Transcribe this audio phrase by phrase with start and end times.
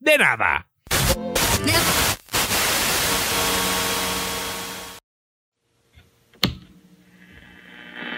[0.00, 0.66] de nada.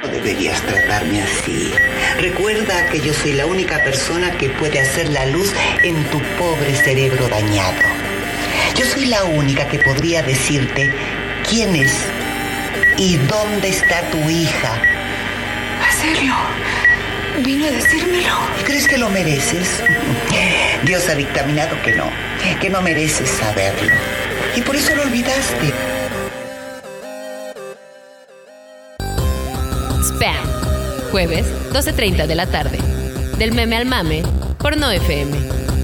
[0.02, 1.72] No deberías tratarme así.
[2.18, 6.74] Recuerda que yo soy la única persona que puede hacer la luz en tu pobre
[6.74, 7.82] cerebro dañado.
[8.76, 10.92] Yo soy la única que podría decirte
[11.48, 12.06] quién es
[12.96, 14.82] y dónde está tu hija.
[16.00, 16.34] serio?
[17.44, 18.34] Vino a decírmelo.
[18.64, 19.82] ¿Crees que lo mereces?
[20.84, 22.10] Dios ha dictaminado que no,
[22.60, 23.92] que no mereces saberlo.
[24.56, 25.72] Y por eso lo olvidaste.
[30.02, 30.46] Spam.
[31.10, 32.78] Jueves, 12.30 de la tarde.
[33.38, 34.22] Del meme al mame,
[34.58, 35.36] por No FM.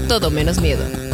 [0.07, 1.08] Todo menos miedo.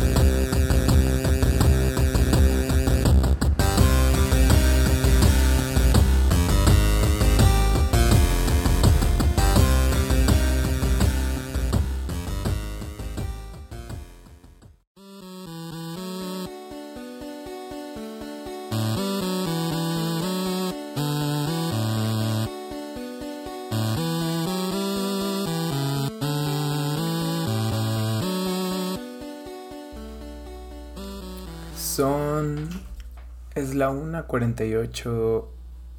[33.65, 35.47] Es la 1.48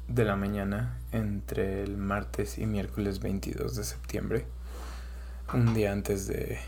[0.07, 4.45] de la mañana entre el martes y miércoles 22 de septiembre.
[5.53, 6.59] Un día antes de.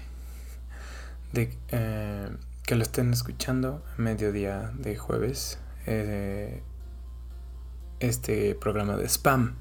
[1.33, 2.29] eh,
[2.65, 5.59] que lo estén escuchando, mediodía de jueves.
[5.85, 6.61] Eh,
[8.01, 9.55] este programa de spam.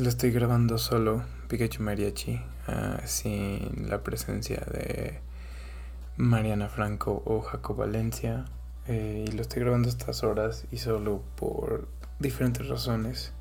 [0.00, 5.20] Lo estoy grabando solo, Pikachu Mariachi, ah, sin la presencia de
[6.16, 8.46] Mariana Franco o Jaco Valencia.
[8.86, 13.32] Eh, y lo estoy grabando estas horas y solo por diferentes razones.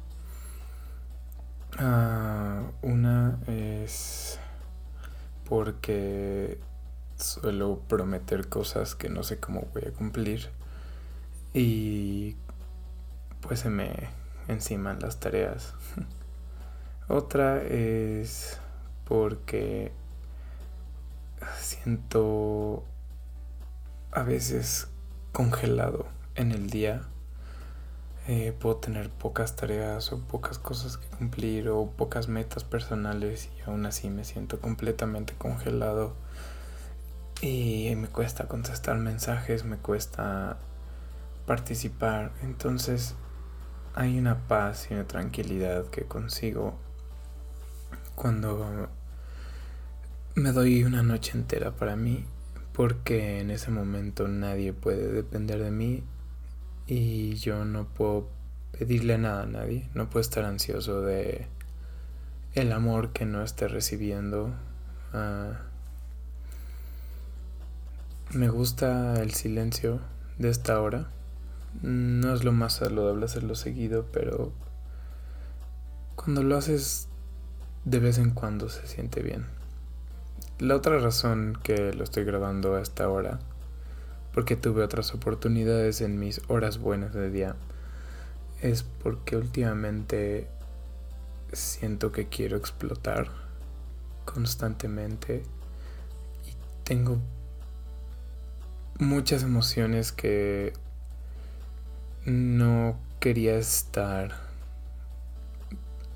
[1.77, 4.39] Ah, una es
[5.47, 6.59] porque
[7.15, 10.49] suelo prometer cosas que no sé cómo voy a cumplir
[11.53, 12.35] y
[13.41, 14.09] pues se me
[14.47, 15.73] enciman las tareas.
[17.07, 18.59] Otra es
[19.05, 19.91] porque
[21.57, 22.83] siento
[24.11, 24.88] a veces
[25.31, 27.03] congelado en el día.
[28.27, 33.61] Eh, puedo tener pocas tareas o pocas cosas que cumplir o pocas metas personales y
[33.69, 36.15] aún así me siento completamente congelado
[37.41, 40.57] y me cuesta contestar mensajes, me cuesta
[41.45, 42.31] participar.
[42.43, 43.15] Entonces
[43.95, 46.77] hay una paz y una tranquilidad que consigo
[48.15, 48.89] cuando
[50.35, 52.25] me doy una noche entera para mí
[52.79, 56.01] porque en ese momento nadie puede depender de mí
[56.87, 58.29] y yo no puedo
[58.71, 61.47] pedirle nada a nadie, no puedo estar ansioso de
[62.53, 64.53] el amor que no esté recibiendo.
[65.11, 65.59] Ah,
[68.31, 69.99] me gusta el silencio
[70.37, 71.09] de esta hora.
[71.81, 74.53] No es lo más saludable hacerlo seguido, pero
[76.15, 77.09] cuando lo haces
[77.83, 79.58] de vez en cuando se siente bien.
[80.59, 83.39] La otra razón que lo estoy grabando a esta hora,
[84.33, 87.55] porque tuve otras oportunidades en mis horas buenas de día,
[88.61, 90.49] es porque últimamente
[91.53, 93.29] siento que quiero explotar
[94.25, 95.43] constantemente
[96.45, 96.53] y
[96.83, 97.19] tengo
[98.99, 100.73] muchas emociones que
[102.25, 104.35] no quería estar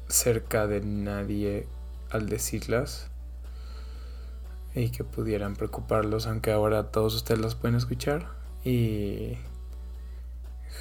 [0.10, 1.66] cerca de nadie
[2.10, 3.10] al decirlas
[4.76, 8.28] y que pudieran preocuparlos, aunque ahora todos ustedes las pueden escuchar
[8.64, 9.38] y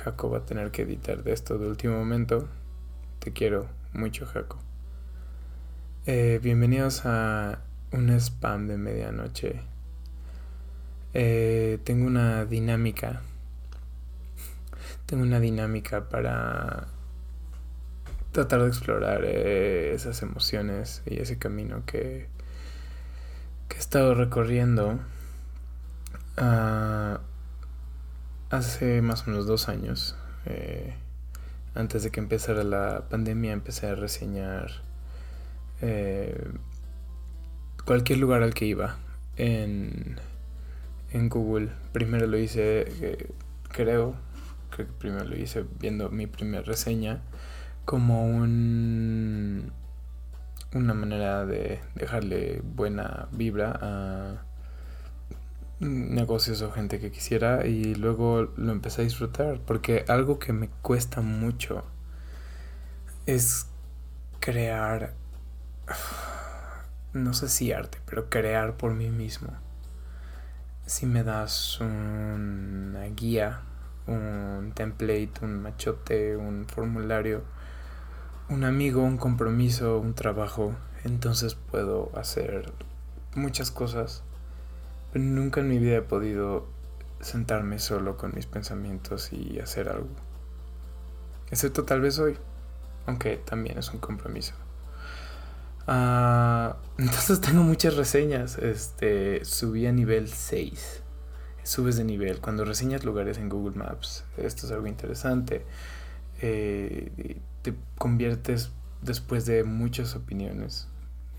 [0.02, 2.48] Jaco va a tener que editar de esto de último momento.
[3.18, 4.58] Te quiero mucho, Jaco.
[6.06, 7.60] Eh, bienvenidos a
[7.92, 9.60] un spam de medianoche.
[11.14, 13.20] Eh, tengo una dinámica.
[15.06, 16.88] Tengo una dinámica para
[18.32, 22.28] tratar de explorar eh, esas emociones y ese camino que
[23.72, 24.98] que he estado recorriendo
[26.36, 27.20] ah,
[28.50, 30.14] hace más o menos dos años.
[30.44, 30.92] Eh,
[31.74, 34.82] antes de que empezara la pandemia empecé a reseñar
[35.80, 36.50] eh,
[37.86, 38.98] cualquier lugar al que iba
[39.38, 40.20] en
[41.12, 41.70] en Google.
[41.92, 43.30] Primero lo hice, eh,
[43.70, 44.14] creo,
[44.70, 47.22] creo que primero lo hice viendo mi primera reseña
[47.86, 49.72] como un
[50.74, 54.42] una manera de dejarle buena vibra a
[55.80, 60.69] negocios o gente que quisiera y luego lo empecé a disfrutar porque algo que me
[60.69, 61.84] cuesta mucho
[63.26, 63.66] es
[64.40, 65.14] crear
[67.12, 69.48] no sé si arte pero crear por mí mismo.
[70.86, 73.62] Si me das una guía
[74.06, 77.44] un template un machote un formulario
[78.48, 80.74] un amigo, un compromiso, un trabajo,
[81.04, 82.72] entonces puedo hacer
[83.34, 84.22] muchas cosas.
[85.12, 86.66] Pero nunca en mi vida he podido
[87.20, 90.08] sentarme solo con mis pensamientos y hacer algo.
[91.50, 92.36] Excepto tal vez hoy,
[93.06, 94.54] aunque también es un compromiso.
[95.86, 98.58] Ah, entonces tengo muchas reseñas.
[98.58, 101.02] Este, subí a nivel 6.
[101.62, 102.40] Subes de nivel.
[102.40, 105.64] Cuando reseñas lugares en Google Maps, esto es algo interesante.
[106.40, 110.88] Eh, te conviertes después de muchas opiniones.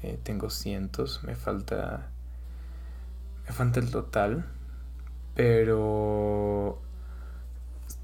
[0.01, 2.09] Eh, tengo cientos, me falta.
[3.45, 4.45] Me falta el total.
[5.35, 6.81] Pero.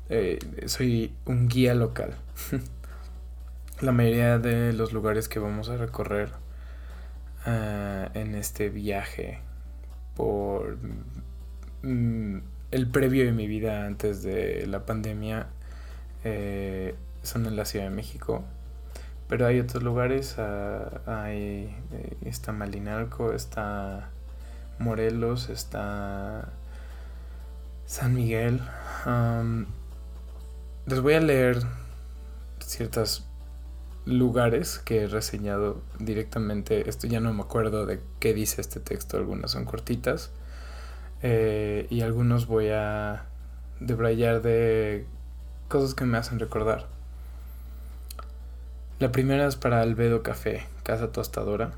[0.09, 2.15] Eh, soy un guía local.
[3.81, 6.31] La mayoría de los lugares que vamos a recorrer
[7.45, 9.39] ah, en este viaje
[10.15, 10.77] por
[11.83, 12.39] mm,
[12.71, 15.47] el previo de mi vida antes de la pandemia
[16.25, 16.95] eh,
[17.29, 18.43] son en la Ciudad de México.
[19.27, 24.09] Pero hay otros lugares, uh, hay, eh, está Malinalco, está
[24.79, 26.49] Morelos, está
[27.85, 28.61] San Miguel.
[30.87, 31.61] les voy a leer
[32.59, 33.29] ciertos
[34.05, 36.89] lugares que he reseñado directamente.
[36.89, 40.31] Esto ya no me acuerdo de qué dice este texto, algunas son cortitas.
[41.21, 43.25] Eh, y algunos voy a
[43.79, 45.05] debrayar de
[45.67, 46.87] cosas que me hacen recordar.
[48.99, 51.71] La primera es para Albedo Café, casa tostadora.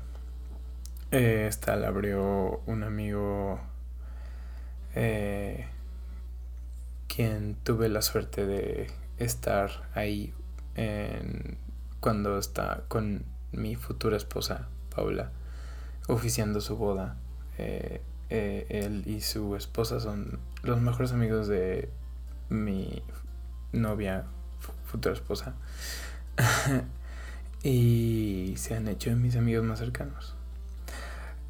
[1.12, 3.60] Eh, esta la abrió un amigo
[4.96, 5.68] eh,
[7.06, 10.34] quien tuve la suerte de estar ahí
[12.00, 15.30] cuando está con mi futura esposa, Paula,
[16.08, 17.14] oficiando su boda.
[17.56, 18.00] Eh,
[18.68, 21.88] él y su esposa son los mejores amigos de
[22.48, 23.00] mi
[23.70, 24.24] novia,
[24.86, 25.54] futura esposa.
[27.62, 30.34] y se han hecho mis amigos más cercanos.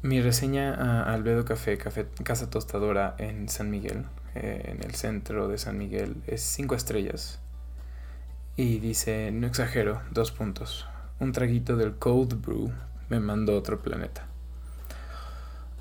[0.01, 4.05] Mi reseña a Albedo Café, Café Casa Tostadora en San Miguel,
[4.35, 7.39] eh, en el centro de San Miguel, es 5 estrellas.
[8.57, 10.85] Y dice, no exagero, dos puntos.
[11.19, 12.71] Un traguito del Cold Brew
[13.09, 14.27] me mandó a otro planeta.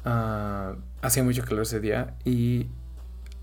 [0.04, 2.68] Uh, hacía mucho calor ese día y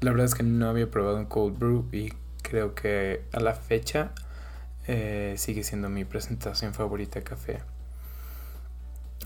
[0.01, 3.53] la verdad es que no había probado un Cold Brew y creo que a la
[3.53, 4.11] fecha
[4.91, 7.59] eh, sigue siendo mi presentación favorita café.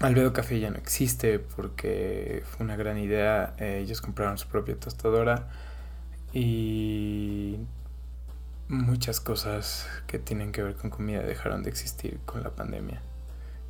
[0.02, 3.54] Albedo Café ya no existe porque fue una gran idea.
[3.60, 5.48] Eh, ellos compraron su propia tostadora
[6.34, 7.60] y
[8.68, 13.02] muchas cosas que tienen que ver con comida dejaron de existir con la pandemia.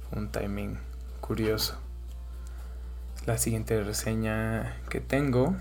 [0.09, 0.79] Fue un timing
[1.21, 1.77] curioso.
[3.27, 5.55] La siguiente reseña que tengo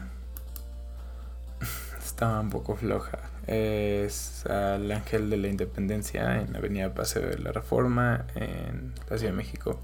[2.02, 7.38] estaba un poco floja es al Ángel de la Independencia en la Avenida Paseo de
[7.38, 9.80] la Reforma en la Ciudad de México.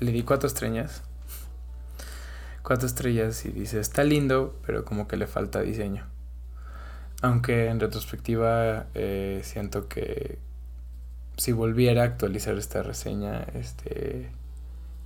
[0.00, 1.02] Le di cuatro estrellas.
[2.62, 6.06] Cuatro estrellas y dice, está lindo, pero como que le falta diseño.
[7.20, 10.38] Aunque en retrospectiva eh, siento que
[11.36, 14.30] si volviera a actualizar esta reseña, este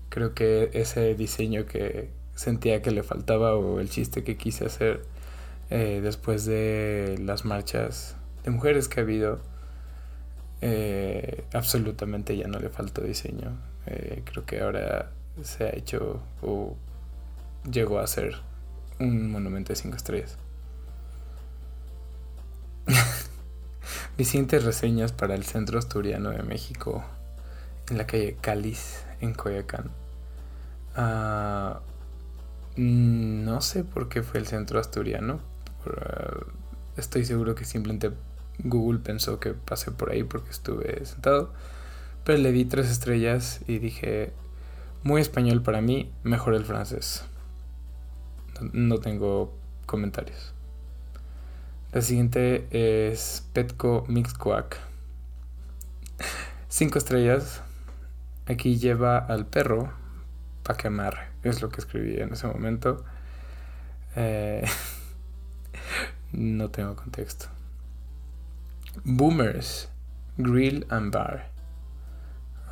[0.09, 5.05] creo que ese diseño que sentía que le faltaba o el chiste que quise hacer
[5.75, 8.15] eh, después de las marchas
[8.45, 9.41] de mujeres que ha habido,
[10.61, 13.57] eh, absolutamente ya no le faltó diseño.
[13.87, 15.13] Eh, creo que ahora
[15.43, 16.77] se ha hecho o
[17.71, 18.35] llegó a ser
[19.01, 20.37] un monumento de cinco estrellas.
[24.19, 27.03] Mis reseñas para el Centro Asturiano de México
[27.89, 29.91] en la calle Cáliz, en Coyacán.
[30.95, 31.81] Ah,
[32.77, 35.51] mm, no sé por qué fue el Centro Asturiano,
[35.87, 36.45] eh,
[36.97, 38.13] estoy seguro que simplemente
[38.59, 41.53] Google pensó que pasé por ahí porque estuve sentado.
[42.25, 44.33] Pero le di tres estrellas y dije,
[45.03, 47.25] muy español para mí, mejor el francés.
[48.73, 49.53] No, tengo
[49.87, 50.55] comentarios.
[51.93, 54.79] La siguiente es Petco Mix Quack.
[56.69, 57.63] Cinco estrellas.
[58.47, 59.93] Aquí lleva al perro
[60.63, 61.29] para que amarre.
[61.43, 63.05] Es lo que escribí en ese momento.
[64.15, 64.65] Eh,
[66.43, 67.47] no tengo contexto.
[69.05, 69.89] Boomers,
[70.37, 71.51] Grill and Bar.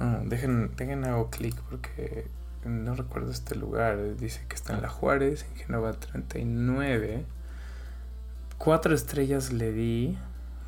[0.00, 2.26] Oh, dejen, dejen hago clic porque
[2.64, 4.16] no recuerdo este lugar.
[4.16, 7.24] Dice que está en La Juárez, en Genova 39.
[8.58, 10.18] Cuatro estrellas le di.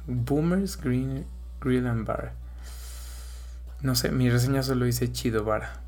[0.06, 2.34] Boomers Grill and Bar.
[3.82, 5.80] No sé, mi reseña solo dice Chido Bar.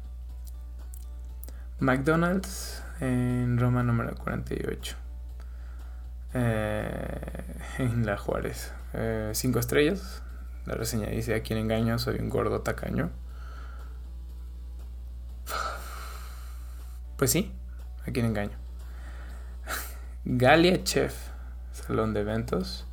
[1.78, 5.03] McDonald's en Roma número 48.
[6.35, 7.45] Eh,
[7.79, 8.73] en La Juárez.
[8.93, 10.23] Eh, cinco estrellas.
[10.67, 13.11] La reseña dice: A quien engaño, soy un gordo tacaño.
[17.17, 17.53] Pues sí,
[18.07, 18.59] a quien engaño.
[20.25, 21.14] Galia Chef,
[21.73, 22.87] salón de eventos.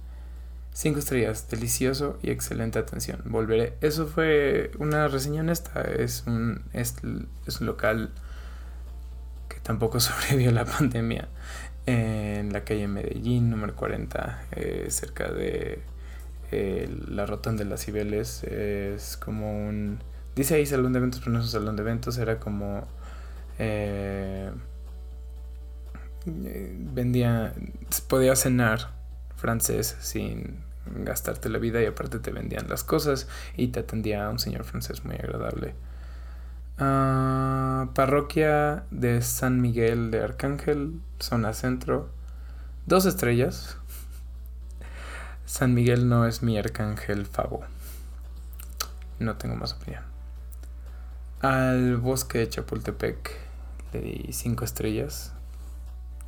[0.74, 3.22] Cinco estrellas, delicioso y excelente atención.
[3.26, 3.78] Volveré.
[3.82, 5.82] Eso fue una reseña honesta.
[5.82, 8.12] Es un, es, un local
[9.50, 11.28] que tampoco sobrevivió la pandemia.
[11.86, 15.80] En la calle Medellín, número 40, eh, cerca de
[16.52, 18.44] eh, la rotonda de las Cibeles.
[18.44, 20.00] Es como un.
[20.36, 22.18] Dice ahí salón de eventos, pero no es un salón de eventos.
[22.18, 22.88] Era como.
[23.58, 24.52] Eh,
[26.26, 27.54] vendía.
[28.08, 28.92] Podía cenar
[29.36, 34.40] francés sin gastarte la vida y aparte te vendían las cosas y te atendía un
[34.40, 35.74] señor francés muy agradable.
[36.84, 42.10] Ah, parroquia de San Miguel de Arcángel, zona centro,
[42.88, 43.78] dos estrellas.
[45.46, 47.62] San Miguel no es mi arcángel favo.
[49.20, 50.02] No tengo más opinión.
[51.42, 53.30] Al bosque de Chapultepec
[53.94, 55.34] le di cinco estrellas.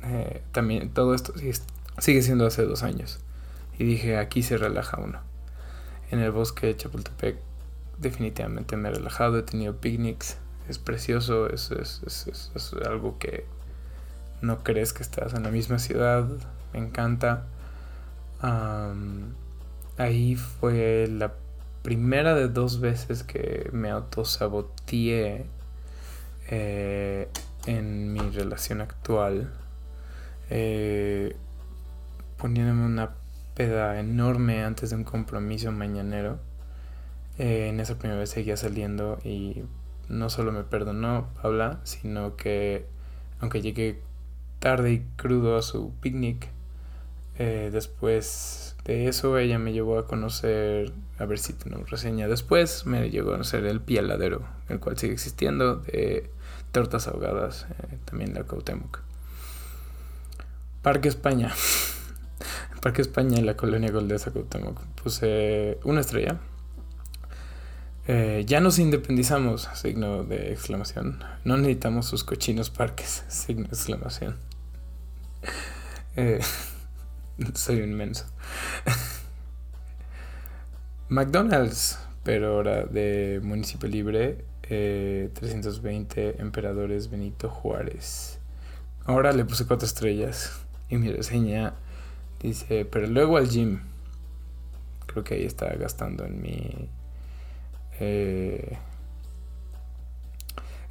[0.04, 1.32] Eh, también todo esto
[1.98, 3.18] Sigue siendo hace dos años.
[3.76, 5.18] Y dije, aquí se relaja uno.
[6.12, 7.38] En el bosque de Chapultepec
[7.98, 10.36] definitivamente me he relajado, he tenido picnics,
[10.68, 13.44] es precioso, es, es, algo que
[14.40, 16.26] no crees que estás en la misma ciudad,
[16.72, 17.46] me encanta.
[19.98, 21.34] ahí fue la
[21.82, 25.46] primera de dos veces que me autosaboteé
[26.48, 27.28] eh,
[27.66, 29.52] en mi relación actual.
[30.50, 31.36] Eh,
[32.38, 33.14] poniéndome una
[33.54, 36.38] peda enorme antes de un compromiso mañanero.
[37.38, 39.64] Eh, en esa primera vez seguía saliendo y
[40.08, 42.86] no solo me perdonó Paula, sino que
[43.40, 44.00] aunque llegué
[44.58, 46.48] tarde y crudo a su picnic,
[47.38, 52.86] eh, después de eso ella me llevó a conocer, a ver si tenemos reseña después,
[52.86, 56.30] me llegó a conocer el Pialadero, el cual sigue existiendo, de
[56.72, 59.00] tortas ahogadas, eh, también de Cautemoc.
[60.82, 61.50] Parque España.
[62.82, 64.78] Parque España y la colonia Goldesa Cuauhtémoc.
[65.02, 66.38] Puse una estrella.
[68.06, 71.22] Eh, ya nos independizamos, signo de exclamación.
[71.44, 74.36] No necesitamos sus cochinos parques, signo de exclamación.
[76.16, 76.40] Eh,
[77.54, 78.26] soy un inmenso.
[81.08, 88.38] McDonald's, pero ahora de municipio libre, 320 eh, Emperadores Benito Juárez.
[89.04, 90.52] Ahora le puse cuatro estrellas
[90.88, 91.74] y mi reseña
[92.44, 93.80] Dice, pero luego al gym.
[95.06, 96.90] Creo que ahí está gastando en mi.
[98.00, 98.76] Eh,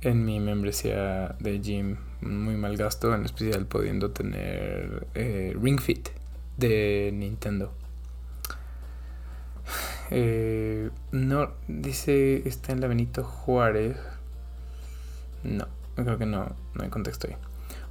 [0.01, 1.97] en mi membresía de gym.
[2.21, 6.09] Muy mal gasto, en especial pudiendo tener eh, Ring Fit
[6.57, 7.73] de Nintendo.
[10.15, 13.97] Eh, no, dice, está en la Benito Juárez.
[15.43, 17.35] No, creo que no, no hay contexto ahí.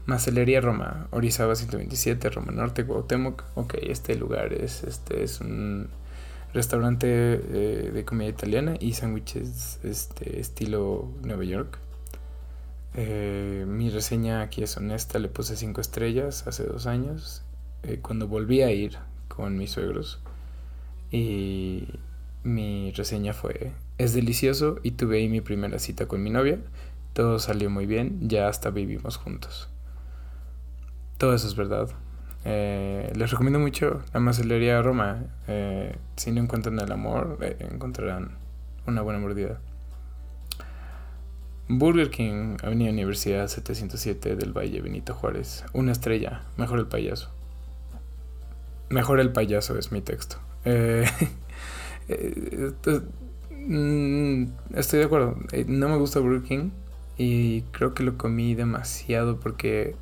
[0.07, 3.43] Macelería Roma, Orizaba 127, Roma Norte, Cuauhtémoc.
[3.55, 5.89] Ok, este lugar es, este es un
[6.53, 11.79] restaurante eh, de comida italiana y sándwiches este, estilo Nueva York.
[12.95, 17.43] Eh, mi reseña aquí es honesta, le puse 5 estrellas hace dos años,
[17.85, 20.21] eh, cuando volví a ir con mis suegros.
[21.11, 21.89] Y
[22.45, 26.59] mi reseña fue, es delicioso y tuve ahí mi primera cita con mi novia.
[27.13, 29.69] Todo salió muy bien, ya hasta vivimos juntos.
[31.19, 31.91] Todo eso es verdad.
[32.45, 35.25] Eh, les recomiendo mucho la macelería Roma.
[35.49, 38.33] Eh, si no encuentran el amor, eh, encontrarán
[38.87, 39.61] una buena mordida.
[41.69, 45.65] Burger King, Avenida Universidad 707 del Valle Benito Juárez.
[45.73, 46.43] Una estrella.
[46.57, 47.31] Mejor el payaso.
[48.91, 50.37] Mejor el payaso es mi texto.
[53.65, 55.37] Mm, estoy de acuerdo.
[55.69, 56.71] No me gusta Burger King
[57.17, 59.95] y creo que lo comí demasiado porque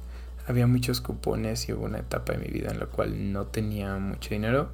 [0.51, 3.97] había muchos cupones y hubo una etapa de mi vida en la cual no tenía
[3.97, 4.71] mucho dinero.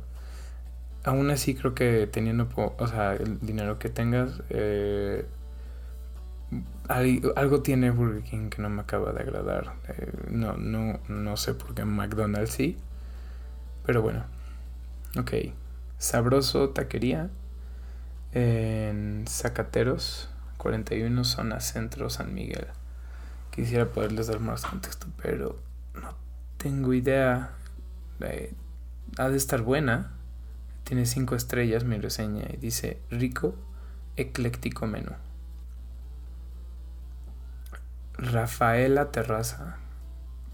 [1.04, 5.26] Aún así creo que teniendo, o sea, el dinero que tengas, eh,
[6.88, 9.75] algo tiene Burger King que no me acaba de agradar.
[9.88, 12.76] Eh, no, no, no sé por qué McDonald's sí.
[13.85, 14.25] Pero bueno.
[15.18, 15.33] Ok.
[15.99, 17.30] Sabroso Taquería.
[18.33, 20.30] En Zacateros.
[20.59, 22.66] 41 zona centro San Miguel.
[23.50, 25.59] Quisiera poderles dar más contexto, pero
[25.97, 26.26] no
[26.67, 27.50] tengo idea.
[28.21, 28.53] Eh,
[29.19, 30.11] ha de estar buena.
[30.83, 33.55] Tiene 5 estrellas mi reseña y dice rico,
[34.17, 35.12] ecléctico menú.
[38.15, 39.76] Rafaela Terraza.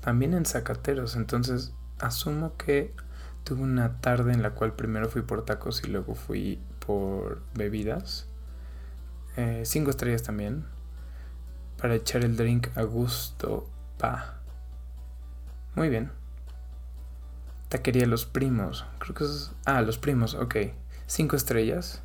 [0.01, 1.17] También en Zacateros.
[1.17, 2.95] Entonces asumo que
[3.45, 8.27] tuve una tarde en la cual primero fui por tacos y luego fui por bebidas.
[9.37, 10.67] Eh, cinco estrellas también.
[11.81, 13.69] Para echar el drink a gusto.
[13.97, 14.42] Pa.
[15.75, 16.11] Muy bien.
[17.69, 18.85] Taquería Los Primos.
[18.99, 19.53] Creo que es...
[19.65, 20.57] Ah, Los Primos, ok.
[21.07, 22.03] Cinco estrellas.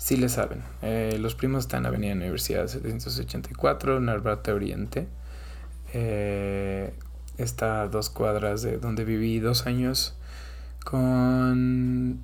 [0.00, 0.62] Sí le saben.
[0.80, 5.08] Eh, los Primos están en Avenida Universidad 784, Narvarte Oriente.
[5.92, 6.94] Eh,
[7.36, 10.16] está a dos cuadras de donde viví dos años
[10.86, 12.20] con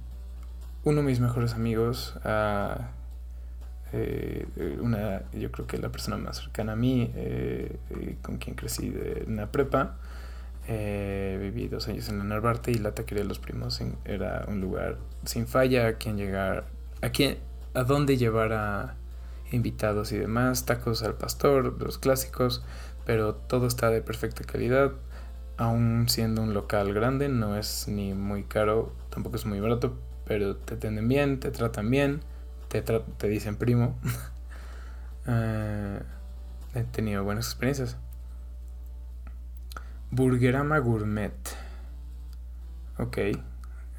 [0.84, 2.14] uno de mis mejores amigos.
[2.24, 2.92] Ah,
[3.92, 4.46] eh,
[4.80, 7.12] una, yo creo que la persona más cercana a mí,
[8.22, 8.90] con quien crecí
[9.26, 9.98] en la prepa.
[10.68, 14.98] Viví dos años en la Narvarte y la taquería de los primos era un lugar
[15.24, 16.66] sin falla a quien llegar,
[17.02, 17.38] a quien,
[17.74, 18.96] a dónde llevar a
[19.52, 22.64] invitados y demás, tacos al pastor, los clásicos,
[23.04, 24.92] pero todo está de perfecta calidad,
[25.56, 29.96] aún siendo un local grande, no es ni muy caro, tampoco es muy barato,
[30.26, 32.20] pero te atienden bien, te tratan bien,
[32.68, 33.96] te, te dicen primo.
[35.26, 36.00] Eh,
[36.74, 37.96] he tenido buenas experiencias.
[40.10, 41.34] Burgerama Gourmet.
[42.98, 43.18] Ok.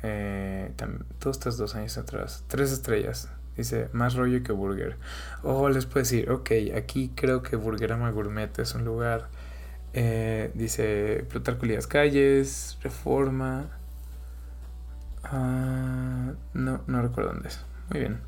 [0.03, 0.73] Eh,
[1.19, 2.43] todos estos dos años atrás.
[2.47, 3.29] Tres estrellas.
[3.55, 4.97] Dice, más rollo que burger.
[5.43, 9.29] O les puedo decir, ok, aquí creo que Burgerama Gourmet es un lugar.
[9.93, 13.65] Eh, dice, Plutarco Calles, Reforma.
[15.23, 17.65] Ah, no, no recuerdo dónde es.
[17.89, 18.19] Muy bien.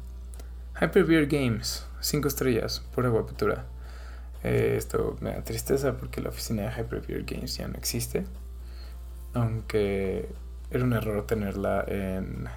[0.82, 3.66] Hyperbeer Games, 5 estrellas, pura guapitura.
[4.44, 8.26] Eh, esto me da tristeza porque la oficina de Hyperbeer Games ya no existe.
[9.34, 10.30] Aunque
[10.72, 12.50] era un error tenerla en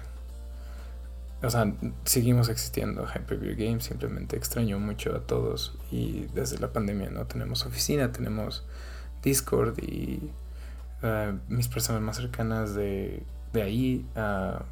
[1.43, 1.73] o sea,
[2.05, 7.65] seguimos existiendo Hyperview Games, simplemente extraño mucho a todos y desde la pandemia no tenemos
[7.65, 8.63] oficina, tenemos
[9.21, 10.31] Discord y
[11.03, 14.63] uh, mis personas más cercanas de, de ahí uh,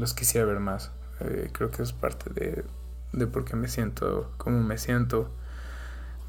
[0.00, 0.90] los quisiera ver más.
[1.20, 2.64] Eh, creo que es parte de,
[3.12, 5.30] de por qué me siento como me siento.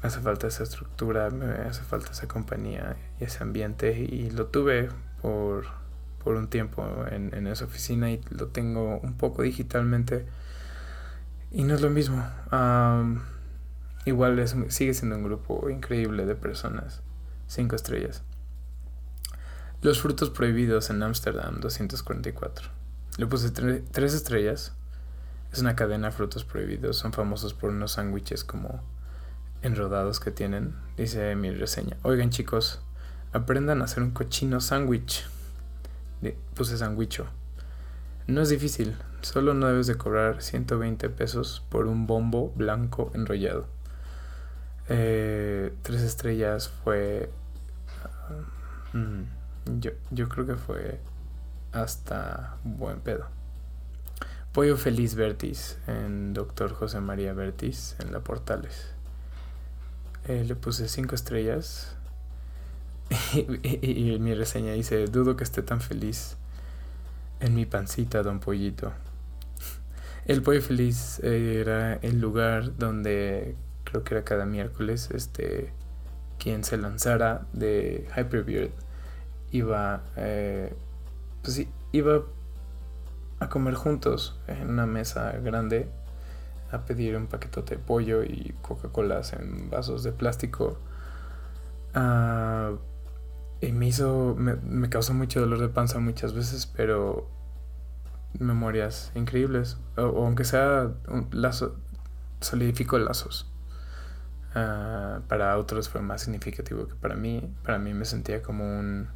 [0.02, 4.90] Hace falta esa estructura, me hace falta esa compañía y ese ambiente y lo tuve
[5.22, 5.64] por
[6.26, 10.26] por un tiempo en, esa oficina y lo tengo un poco digitalmente
[11.52, 12.20] y no es lo mismo.
[14.06, 17.00] igual es, sigue siendo un grupo increíble de personas.
[17.46, 18.24] Cinco estrellas.
[19.82, 22.70] Los frutos prohibidos en Ámsterdam, 244.
[23.18, 24.74] Le puse tres estrellas.
[25.52, 26.96] Es una cadena de frutos prohibidos.
[26.96, 28.82] Son famosos por unos sándwiches como
[29.62, 30.74] enrodados que tienen.
[30.96, 31.96] Dice mi reseña.
[32.02, 32.80] Oigan chicos,
[33.32, 35.24] aprendan a hacer un cochino sándwich
[36.54, 37.26] puse sandwicho.
[38.26, 43.66] No es difícil, solo no debes de cobrar 120 pesos por un bombo blanco enrollado.
[44.88, 47.30] Eh, tres estrellas fue...
[48.92, 49.22] Mm,
[49.80, 51.00] yo, yo creo que fue
[51.72, 53.26] hasta buen pedo.
[54.52, 58.95] Pollo Feliz Vertis en Doctor José María Vertis en la Portales.
[60.28, 61.94] Eh, le puse cinco estrellas
[63.34, 66.36] y, mi reseña dice, dudo que esté tan feliz
[67.38, 68.92] en mi pancita, don Pollito.
[70.26, 75.72] El Pollo Feliz era el lugar donde creo que era cada miércoles, este,
[76.40, 78.70] quien se lanzara de Hyperbeard
[79.52, 80.74] iba, eh,
[81.42, 82.22] pues iba
[83.38, 85.88] a comer juntos en una mesa grande
[86.70, 90.78] a pedir un paquetote de pollo y Coca-Colas en vasos de plástico.
[91.94, 92.78] Uh,
[93.60, 97.28] y me hizo, me, causó mucho dolor de panza muchas veces, pero
[98.38, 99.78] memorias increíbles.
[99.96, 101.30] O, aunque sea un
[102.40, 103.50] solidificó lazos.
[104.54, 107.54] Ah, para otros fue más significativo que para mí.
[107.62, 109.08] Para mí me sentía como un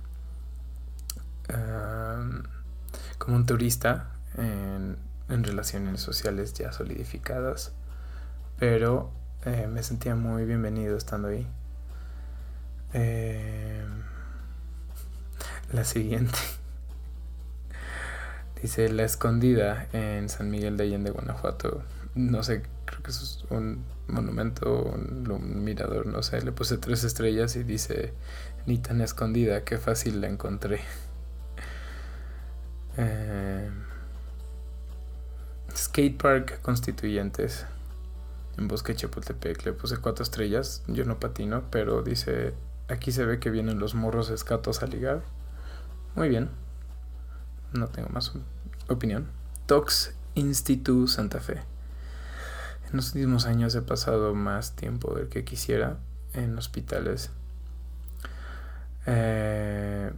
[3.18, 4.10] como un turista
[5.30, 7.72] en, relaciones sociales ya solidificadas.
[8.58, 9.10] Pero
[9.46, 11.46] eh, me sentía muy bienvenido estando ahí.
[12.92, 13.84] Eh,
[15.72, 16.38] la siguiente.
[18.62, 21.82] Dice La Escondida en San Miguel de Allende, Guanajuato.
[22.14, 27.04] no sé, creo que eso es un monumento, un, mirador, no sé, le puse tres
[27.04, 28.12] estrellas y dice,
[28.66, 30.80] ni tan escondida, qué fácil la encontré.
[32.96, 33.70] Eh,
[35.74, 37.66] skate Park Constituyentes
[38.58, 42.52] en Bosque Chapultepec le puse cuatro estrellas, yo no patino, pero dice,
[42.88, 45.22] aquí se ve que vienen los morros escatos a ligar.
[46.14, 46.50] Muy bien,
[47.72, 48.32] no tengo más
[48.88, 49.28] opinión.
[49.66, 51.62] Tox Institute Santa Fe.
[52.90, 55.98] En los últimos años he pasado más tiempo del que quisiera
[56.34, 57.30] en hospitales.
[59.06, 60.12] Eh,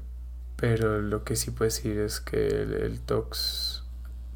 [0.57, 3.72] pero lo que sí puedo decir es que el, Tox,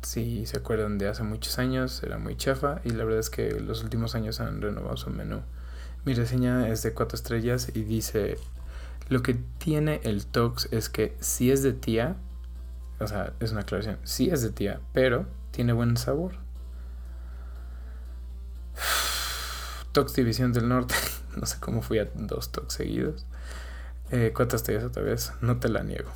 [0.07, 3.51] si se acuerdan de hace muchos años, era muy chafa y la verdad es que
[3.61, 5.43] los últimos años han renovado su menú.
[6.05, 8.39] Mi reseña es de 4 estrellas y dice,
[9.09, 12.15] lo que tiene el Tox es que si es de tía,
[13.01, 16.37] o sea, es una aclaración, si es de tía, pero tiene buen sabor.
[19.91, 20.95] Tox División del Norte.
[21.37, 23.27] no sé cómo fui a dos Tox seguidos.
[24.13, 25.33] Eh, ¿Cuántas estrellas otra vez?
[25.41, 26.11] No te la niego.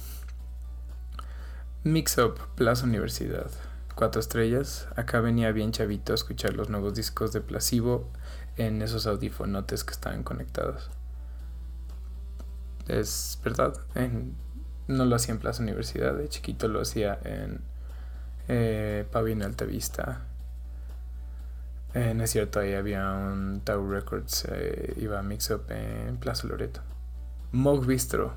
[1.83, 3.51] Mix Up Plaza Universidad.
[3.95, 4.89] Cuatro estrellas.
[4.97, 8.09] Acá venía bien chavito escuchar los nuevos discos de Placebo
[8.57, 10.91] en esos audifonotes que estaban conectados.
[12.89, 13.75] Es verdad.
[14.89, 16.15] no lo hacía en Plaza Universidad.
[16.15, 17.61] De chiquito lo hacía en
[18.49, 20.23] eh, Pavino Altavista.
[21.95, 26.17] Eh, no es cierto, ahí había un Tau Records, eh, iba a Mix Up en
[26.19, 26.81] Plaza Loreto.
[27.51, 28.33] Mog Bistro,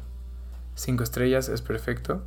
[0.76, 2.24] 5 estrellas, es perfecto.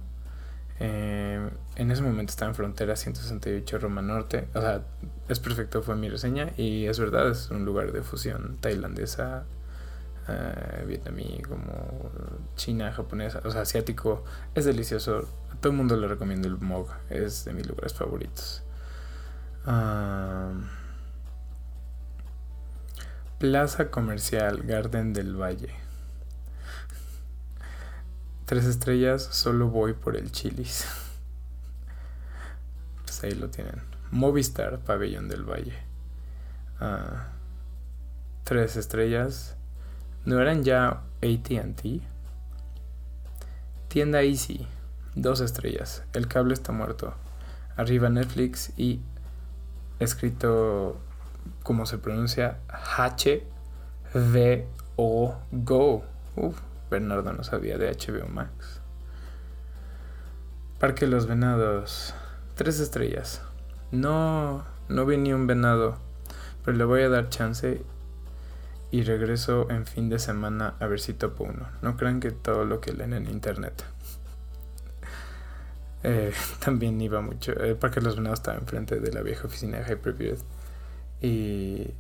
[0.79, 4.49] Eh, en ese momento está en frontera 168 Roma Norte.
[4.55, 4.83] O sea,
[5.29, 6.51] es perfecto, fue mi reseña.
[6.57, 9.45] Y es verdad, es un lugar de fusión tailandesa,
[10.87, 12.11] vietnamí, como
[12.57, 14.25] china, japonesa, o sea, asiático.
[14.55, 15.29] Es delicioso
[15.61, 18.63] todo el mundo le recomiendo el Mog, es de mis lugares favoritos.
[23.39, 25.86] Plaza Comercial Garden del Valle.
[28.47, 30.87] Tres estrellas, solo voy por el chilis.
[33.05, 33.83] Pues ahí lo tienen.
[34.13, 35.77] Movistar, Pabellón del Valle.
[36.79, 37.29] Ah,
[38.45, 39.57] tres estrellas.
[40.25, 42.03] ¿No eran ya ATT?
[43.89, 44.69] Tienda Easy.
[45.17, 46.05] Dos estrellas.
[46.13, 47.15] El cable está muerto.
[47.77, 49.01] Arriba Netflix y
[49.99, 51.01] escrito
[51.65, 53.45] como se pronuncia H
[54.15, 56.05] V O Go.
[56.37, 58.81] Uf, Bernardo no sabía de HBO Max.
[60.79, 62.15] Parque Los Venados.
[62.55, 63.43] Tres estrellas.
[63.91, 65.99] No, no vi ni un venado,
[66.65, 67.83] pero le voy a dar chance
[68.91, 71.69] y regreso en fin de semana a ver si topo uno.
[71.83, 73.85] No crean que todo lo que leen en internet.
[76.03, 76.33] Eh,
[76.65, 77.53] también iba mucho.
[77.53, 80.39] El Parque de los Venados estaba enfrente de la vieja oficina de Hyperbeard.
[81.21, 81.95] Y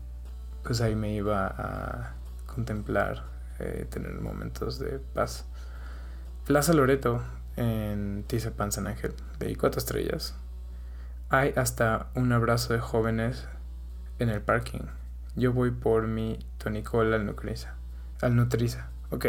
[0.62, 2.14] pues ahí me iba a
[2.46, 3.24] contemplar,
[3.58, 5.46] eh, tener momentos de paz.
[6.46, 7.22] Plaza Loreto
[7.56, 10.34] en Tizapan San Ángel, de cuatro estrellas.
[11.28, 13.48] Hay hasta un abrazo de jóvenes
[14.18, 14.82] en el parking.
[15.34, 17.74] Yo voy por mi tonicola al Nutriza.
[18.20, 18.90] Al Nutriza.
[19.10, 19.26] Ok.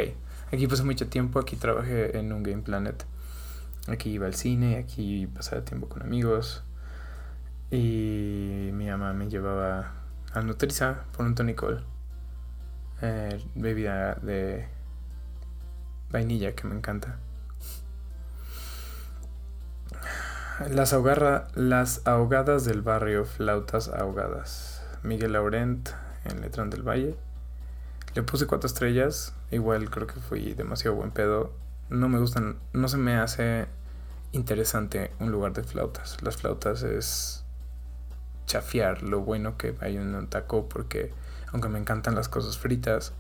[0.51, 1.39] Aquí pasé mucho tiempo.
[1.39, 3.05] Aquí trabajé en un Game Planet.
[3.87, 6.63] Aquí iba al cine, aquí pasaba tiempo con amigos.
[7.71, 9.93] Y mi mamá me llevaba
[10.33, 11.83] al Nutriza por un tonicol.
[13.01, 14.67] Eh, bebida de
[16.09, 17.19] vainilla que me encanta.
[20.69, 20.95] Las,
[21.53, 24.83] las ahogadas del barrio, flautas ahogadas.
[25.03, 25.89] Miguel Laurent
[26.25, 27.15] en Letrán del Valle.
[28.15, 29.33] Le puse cuatro estrellas.
[29.51, 31.53] Igual creo que fui demasiado buen pedo.
[31.89, 33.67] No me gustan, no se me hace
[34.31, 36.21] interesante un lugar de flautas.
[36.23, 37.45] Las flautas es
[38.47, 41.13] chafiar lo bueno que hay en un taco porque
[41.51, 43.13] aunque me encantan las cosas fritas,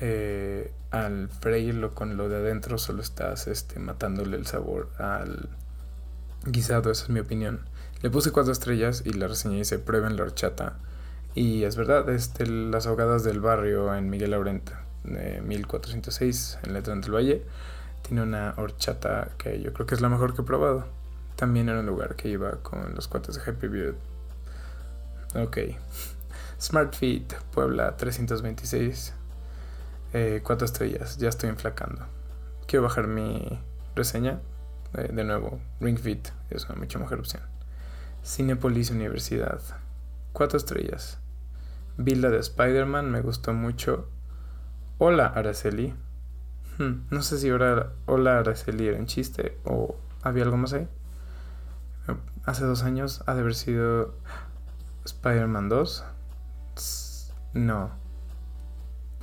[0.00, 5.48] eh, al freírlo con lo de adentro solo estás este, matándole el sabor al
[6.44, 7.60] guisado, esa es mi opinión.
[8.02, 10.74] Le puse cuatro estrellas y la reseña dice prueben la horchata.
[11.34, 14.70] Y es verdad, este, las ahogadas del barrio en Miguel Laurent,
[15.04, 17.42] de 1406 en Letrán del Valle
[18.02, 20.86] tiene una horchata que yo creo que es la mejor que he probado.
[21.34, 23.96] También era un lugar que iba con los cuates de Happy Beard.
[25.34, 25.58] Ok.
[26.60, 29.14] Smart Fit, Puebla 326.
[30.12, 31.18] Eh, cuatro estrellas.
[31.18, 32.06] Ya estoy enflacando.
[32.66, 33.60] Quiero bajar mi
[33.94, 34.40] reseña.
[34.94, 37.42] Eh, de nuevo, Ring Fit es una mucho mejor opción.
[38.24, 39.60] Cinepolis Universidad.
[40.32, 41.18] Cuatro estrellas.
[41.98, 44.08] Villa de Spider-Man me gustó mucho.
[44.98, 45.94] Hola Araceli.
[46.78, 50.88] Hmm, no sé si ahora Hola Araceli era un chiste o había algo más ahí.
[52.44, 54.14] Hace dos años ha de haber sido.
[55.04, 56.04] Spider-Man 2.
[57.54, 57.90] No.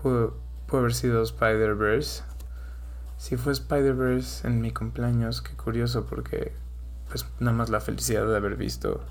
[0.02, 0.38] Pudo,
[0.72, 2.24] haber sido Spider-Verse.
[3.18, 6.52] Si fue Spider-Verse en mi cumpleaños, qué curioso porque
[7.08, 9.02] pues nada más la felicidad de haber visto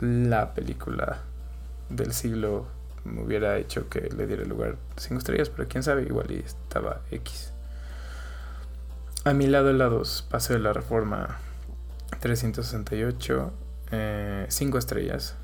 [0.00, 1.18] la película
[1.90, 2.66] del siglo
[3.04, 7.02] me hubiera hecho que le diera lugar 5 estrellas, pero quién sabe, igual y estaba
[7.10, 7.52] X.
[9.24, 11.38] A mi lado el lado Paseo de la Reforma
[12.20, 13.52] 368,
[13.90, 14.46] 5 eh,
[14.78, 15.36] estrellas.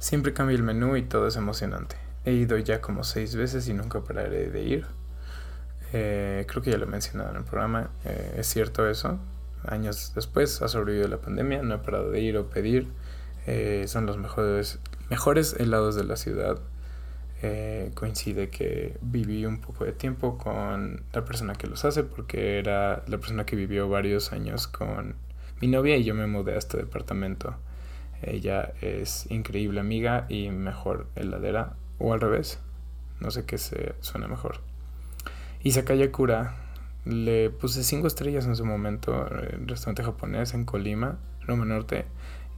[0.00, 1.94] Siempre cambia el menú y todo es emocionante.
[2.24, 4.86] He ido ya como 6 veces y nunca pararé de ir.
[5.92, 7.90] Eh, creo que ya lo he mencionado en el programa.
[8.06, 9.18] Eh, es cierto eso.
[9.62, 11.62] Años después ha sobrevivido la pandemia.
[11.62, 12.88] No he parado de ir o pedir.
[13.86, 14.78] son los mejores,
[15.10, 16.58] mejores helados de la ciudad.
[17.42, 22.58] Eh, coincide que viví un poco de tiempo con la persona que los hace porque
[22.58, 25.14] era la persona que vivió varios años con
[25.60, 27.54] mi novia y yo me mudé a este departamento.
[28.22, 32.58] Ella es increíble amiga y mejor heladera o al revés.
[33.20, 34.60] No sé qué se suena mejor.
[35.62, 35.72] Y
[36.10, 36.56] Kura
[37.04, 42.06] le puse cinco estrellas en su momento en restaurante japonés en Colima, Roma Norte.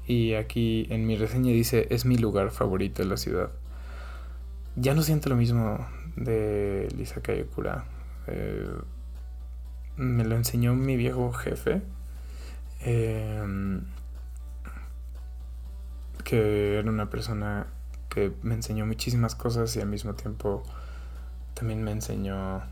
[0.07, 3.51] Y aquí en mi reseña dice es mi lugar favorito de la ciudad
[4.77, 7.85] ya no siento lo mismo de Lisa Kayakura.
[8.27, 8.71] Eh,
[9.97, 11.83] me lo enseñó mi viejo jefe.
[12.81, 13.83] Em,
[16.33, 17.67] que era una persona
[18.09, 20.63] que me enseñó muchísimas cosas y al mismo tiempo
[21.53, 22.63] también me enseñó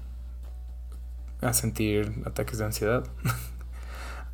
[1.43, 3.05] a sentir ataques de ansiedad.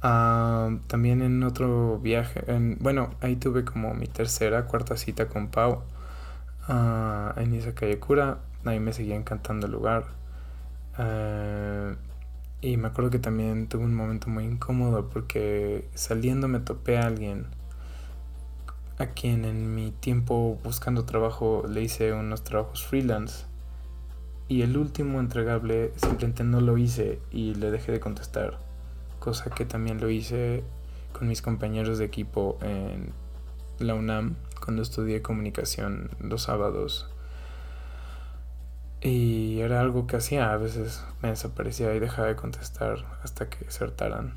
[0.02, 5.48] Ah, también en otro viaje, en, bueno, ahí tuve como mi tercera, cuarta cita con
[5.48, 5.82] Pau
[6.68, 8.38] uh, en Izakayakura.
[8.66, 10.04] A mí me seguía encantando el lugar.
[10.98, 11.96] Uh,
[12.60, 17.06] y me acuerdo que también tuve un momento muy incómodo porque saliendo me topé a
[17.06, 17.46] alguien
[18.98, 23.44] a quien en mi tiempo buscando trabajo le hice unos trabajos freelance.
[24.48, 28.58] Y el último entregable simplemente no lo hice y le dejé de contestar.
[29.18, 30.62] Cosa que también lo hice
[31.12, 33.12] con mis compañeros de equipo en
[33.78, 37.10] la UNAM cuando estudié comunicación los sábados.
[39.00, 43.66] Y era algo que hacía, a veces me desaparecía y dejaba de contestar hasta que
[43.66, 44.34] acertaran.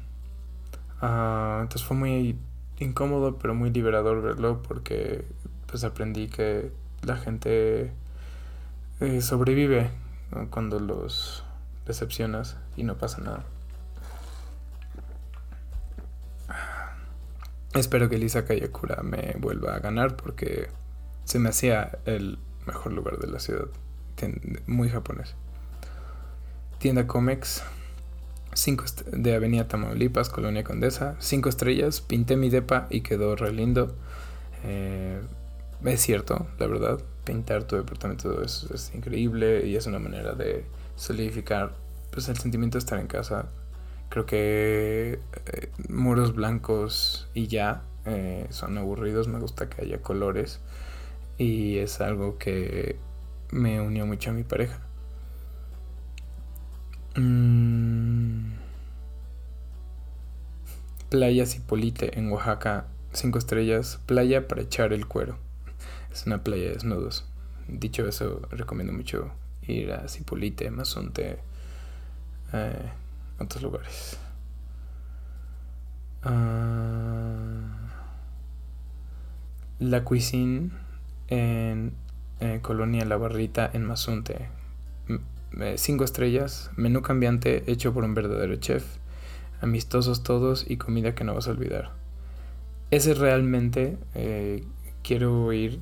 [1.01, 2.37] Ah, entonces fue muy
[2.79, 5.25] incómodo pero muy liberador verlo porque
[5.67, 6.71] pues aprendí que
[7.03, 7.91] la gente
[8.99, 9.91] eh, sobrevive
[10.49, 11.43] cuando los
[11.85, 13.45] decepcionas y no pasa nada.
[17.73, 20.69] Espero que Lisa Kayakura me vuelva a ganar porque
[21.23, 23.67] se me hacía el mejor lugar de la ciudad.
[24.65, 25.35] Muy japonés.
[26.79, 27.63] Tienda Comex,
[28.59, 31.15] cinco de Avenida Tamaulipas, Colonia Condesa.
[31.19, 32.01] Cinco estrellas.
[32.01, 33.95] Pinté mi depa y quedó re lindo.
[34.63, 35.21] Eh,
[35.85, 36.99] es cierto, la verdad.
[37.23, 41.73] Pintar tu departamento es, es, increíble y es una manera de solidificar
[42.11, 43.49] pues, el sentimiento de estar en casa
[44.09, 49.27] Creo que eh, muros blancos y ya eh, son aburridos.
[49.27, 50.59] Me gusta que haya colores.
[51.37, 52.97] Y es algo que
[53.51, 54.79] me unió mucho a mi pareja.
[57.15, 57.58] Mm.
[61.09, 65.37] Playa Cipolite en Oaxaca, 5 estrellas, playa para echar el cuero.
[66.11, 67.25] Es una playa de desnudos.
[67.67, 69.31] Dicho eso, recomiendo mucho
[69.63, 71.39] ir a Cipolite, Mazunte,
[72.53, 72.91] eh,
[73.39, 74.17] otros lugares.
[76.21, 77.89] Ah,
[79.79, 80.69] la Cuisine
[81.27, 81.93] en
[82.61, 84.49] Colonia La Barrita en Mazunte.
[85.59, 88.98] Eh, cinco estrellas, menú cambiante hecho por un verdadero chef,
[89.61, 91.91] amistosos todos y comida que no vas a olvidar.
[92.91, 94.63] Ese realmente eh,
[95.03, 95.81] quiero ir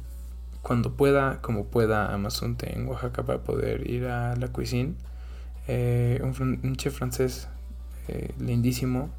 [0.61, 4.95] cuando pueda, como pueda, a Mazunte en Oaxaca para poder ir a la Cuisine
[5.67, 7.47] eh, un, chef francés
[8.07, 9.09] eh, lindísimo,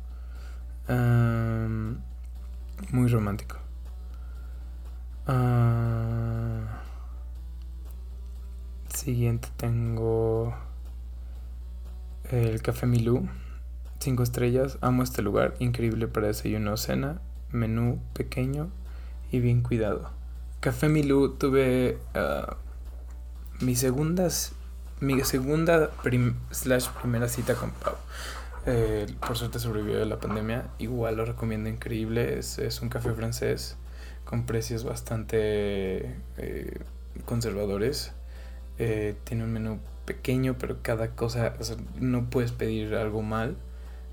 [2.90, 3.57] muy romántico.
[5.27, 6.83] Ah,
[8.88, 10.55] siguiente tengo
[12.31, 13.29] el Café Milú,
[14.00, 18.70] 5 estrellas, amo este lugar, increíble para desayuno o cena, menú pequeño
[19.30, 20.11] y bien cuidado.
[20.61, 24.52] Café Milú tuve uh, mis segundas
[25.00, 25.90] mi segunda
[26.50, 27.94] slash primera cita con Pau.
[28.66, 30.66] Eh, por suerte sobrevivió a la pandemia.
[30.78, 32.38] Igual lo recomiendo increíble.
[32.38, 33.76] Es, un café francés
[34.24, 36.80] con precios bastante eh,
[37.24, 38.12] conservadores.
[38.78, 41.54] Eh, tiene un menú pequeño, pero cada cosa,
[42.00, 43.56] no puedes pedir algo mal.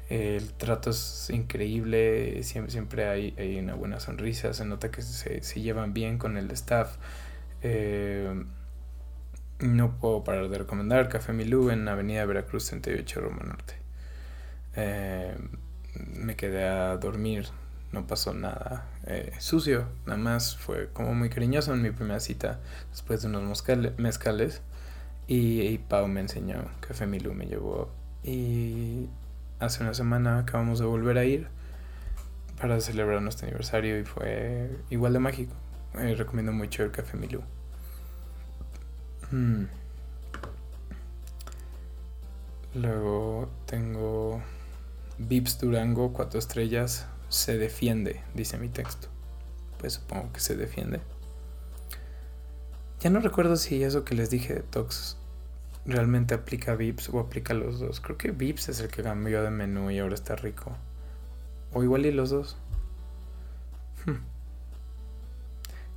[0.10, 5.62] El trato es increíble, siempre, siempre hay, una buena sonrisa, se nota que se, se
[5.62, 6.98] llevan bien con el staff.
[7.64, 8.46] Eh,
[9.60, 13.74] no puedo parar de recomendar Café Milú en Avenida Veracruz 38 Roma Norte.
[14.76, 15.36] Eh,
[16.14, 17.48] me quedé a dormir,
[17.92, 22.60] no pasó nada eh, sucio, nada más fue como muy cariñoso en mi primera cita
[22.92, 23.64] después de unos
[23.98, 24.62] mezcales.
[25.28, 27.90] Y, y Pau me enseñó, Café Milú me llevó.
[28.24, 29.10] Y
[29.60, 31.48] hace una semana acabamos de volver a ir
[32.60, 35.54] para celebrar nuestro aniversario y fue igual de mágico.
[35.96, 37.42] Eh, recomiendo mucho el Café Milú.
[39.32, 39.66] Mm.
[42.76, 44.42] Luego tengo
[45.18, 49.08] Vips Durango, cuatro estrellas, se defiende, dice mi texto.
[49.80, 51.00] Pues supongo que se defiende.
[53.00, 55.18] Ya no recuerdo si eso que les dije de Tox
[55.86, 58.00] realmente aplica Vips o aplica los dos.
[58.00, 60.76] Creo que Vips es el que cambió de menú y ahora está rico.
[61.74, 62.58] O igual y los dos.
[64.06, 64.24] Hmm.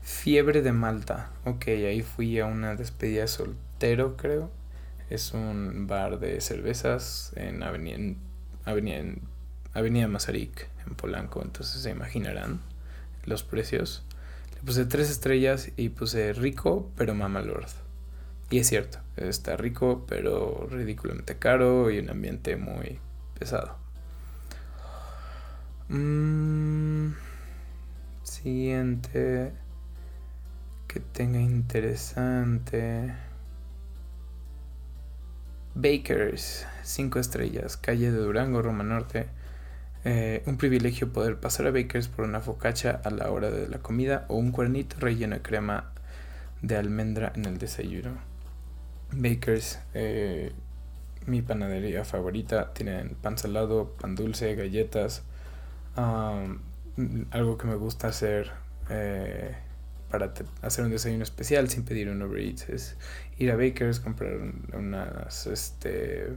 [0.02, 1.30] Fiebre de Malta.
[1.44, 4.50] Ok, ahí fui a una despedida soltero, creo.
[5.10, 8.18] Es un bar de cervezas en Avenida, en,
[8.64, 9.22] Avenida, en
[9.72, 11.42] Avenida Mazarik, en Polanco.
[11.42, 12.60] Entonces se imaginarán
[13.24, 14.02] los precios.
[14.56, 17.87] Le puse tres estrellas y puse rico, pero mamalord.
[18.50, 22.98] Y es cierto, está rico, pero ridículamente caro y un ambiente muy
[23.38, 23.76] pesado.
[25.90, 27.12] Mm,
[28.22, 29.52] siguiente
[30.86, 33.14] que tenga interesante.
[35.74, 39.26] Bakers, 5 estrellas, calle de Durango, Roma Norte.
[40.04, 43.78] Eh, un privilegio poder pasar a Bakers por una focacha a la hora de la
[43.78, 45.92] comida o un cuernito relleno de crema
[46.62, 48.27] de almendra en el desayuno.
[49.12, 50.52] Bakers, eh,
[51.26, 52.72] mi panadería favorita.
[52.74, 55.22] Tienen pan salado, pan dulce, galletas.
[55.96, 58.50] algo que me gusta hacer
[58.90, 59.54] eh,
[60.10, 62.96] para hacer un desayuno especial sin pedir un Uber Eats es
[63.38, 64.38] ir a Bakers, comprar
[64.72, 66.28] unas, este,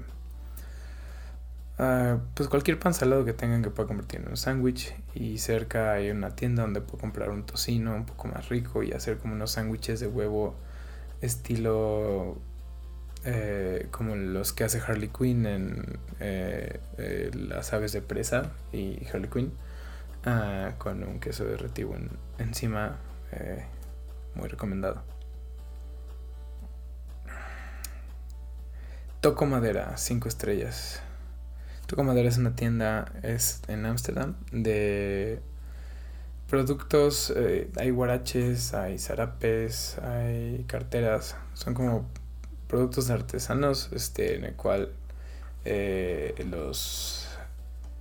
[1.79, 5.93] uh, pues cualquier pan salado que tengan que pueda convertir en un sándwich y cerca
[5.93, 9.35] hay una tienda donde puedo comprar un tocino un poco más rico y hacer como
[9.35, 10.55] unos sándwiches de huevo
[11.21, 12.37] estilo
[13.23, 19.05] eh, como los que hace Harley Quinn en eh, eh, las aves de presa y
[19.13, 19.53] Harley Quinn
[20.25, 22.97] uh, con un queso derretido en, encima
[24.35, 25.03] muy recomendado.
[29.21, 31.01] Toco Madera 5 estrellas.
[31.85, 35.39] Toco Madera es una tienda es en Ámsterdam de
[36.49, 37.33] productos
[37.77, 42.09] hay guaraches hay zarapes hay carteras son como
[42.71, 44.93] productos artesanos, este, en el cual
[45.65, 47.27] eh, los,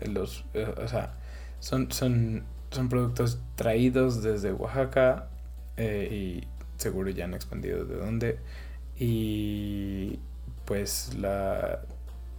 [0.00, 1.14] los, eh, o sea,
[1.58, 5.28] son, son, son productos traídos desde Oaxaca
[5.76, 8.38] eh, y seguro ya han expandido de dónde.
[8.96, 10.20] Y
[10.66, 11.80] pues la,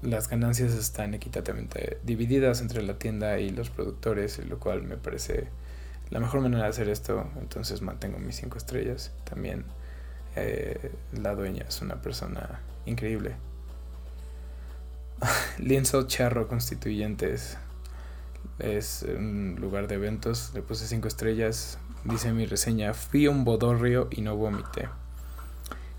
[0.02, 5.50] las ganancias están equitativamente divididas entre la tienda y los productores, lo cual me parece
[6.10, 9.12] la mejor manera de hacer esto, entonces mantengo mis cinco estrellas.
[9.26, 9.66] También
[10.36, 13.36] eh, la dueña es una persona increíble.
[15.58, 17.58] Lienzo Charro Constituyentes
[18.60, 20.52] es un lugar de eventos.
[20.54, 21.78] Le puse 5 estrellas.
[22.04, 24.90] Dice mi reseña: Fui un bodorrio y no vomité.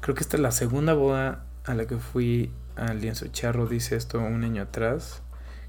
[0.01, 3.67] Creo que esta es la segunda boda a la que fui al Lienzo Charro.
[3.67, 5.23] Dice esto un año atrás.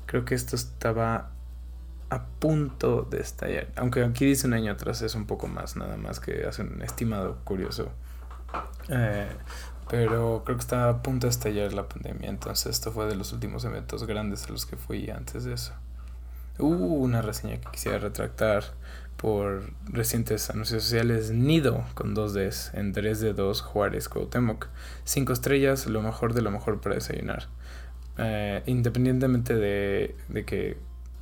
[0.06, 1.32] Creo que esto estaba
[2.10, 3.68] a punto de estallar.
[3.76, 6.82] Aunque aquí dice un año atrás, es un poco más, nada más que hace un
[6.82, 7.92] estimado curioso.
[8.90, 9.30] Eh,
[9.90, 13.34] pero creo que estaba a punto de estallar la pandemia, entonces esto fue de los
[13.34, 15.74] últimos eventos grandes a los que fui antes de eso.
[16.60, 18.64] Hubo una reseña que quisiera retractar
[19.18, 21.32] por recientes anuncios sociales.
[21.32, 24.68] Nido con dos Ds en 3 de 2 Juárez Cuauhtémoc.
[25.06, 27.48] 5 estrellas, lo mejor de lo mejor para desayunar.
[28.18, 30.78] Eh, independientemente de, de que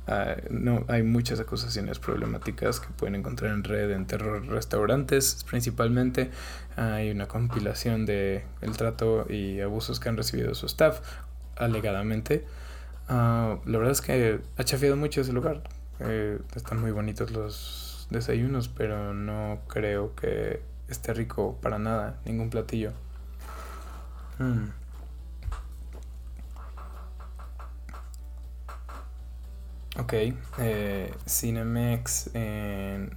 [0.08, 6.30] Ah, no, hay muchas acusaciones problemáticas que pueden encontrar en red en terror restaurantes principalmente.
[6.76, 11.00] Hay una compilación de el trato y abusos que han recibido su staff,
[11.56, 12.44] alegadamente.
[13.08, 15.62] Ah, la verdad es que ha chafiado mucho ese lugar.
[16.00, 22.50] Eh, están muy bonitos los desayunos, pero no creo que esté rico para nada, ningún
[22.50, 22.92] platillo.
[24.38, 24.81] Mm.
[29.98, 30.14] Ok,
[30.58, 33.14] eh, Cinemex en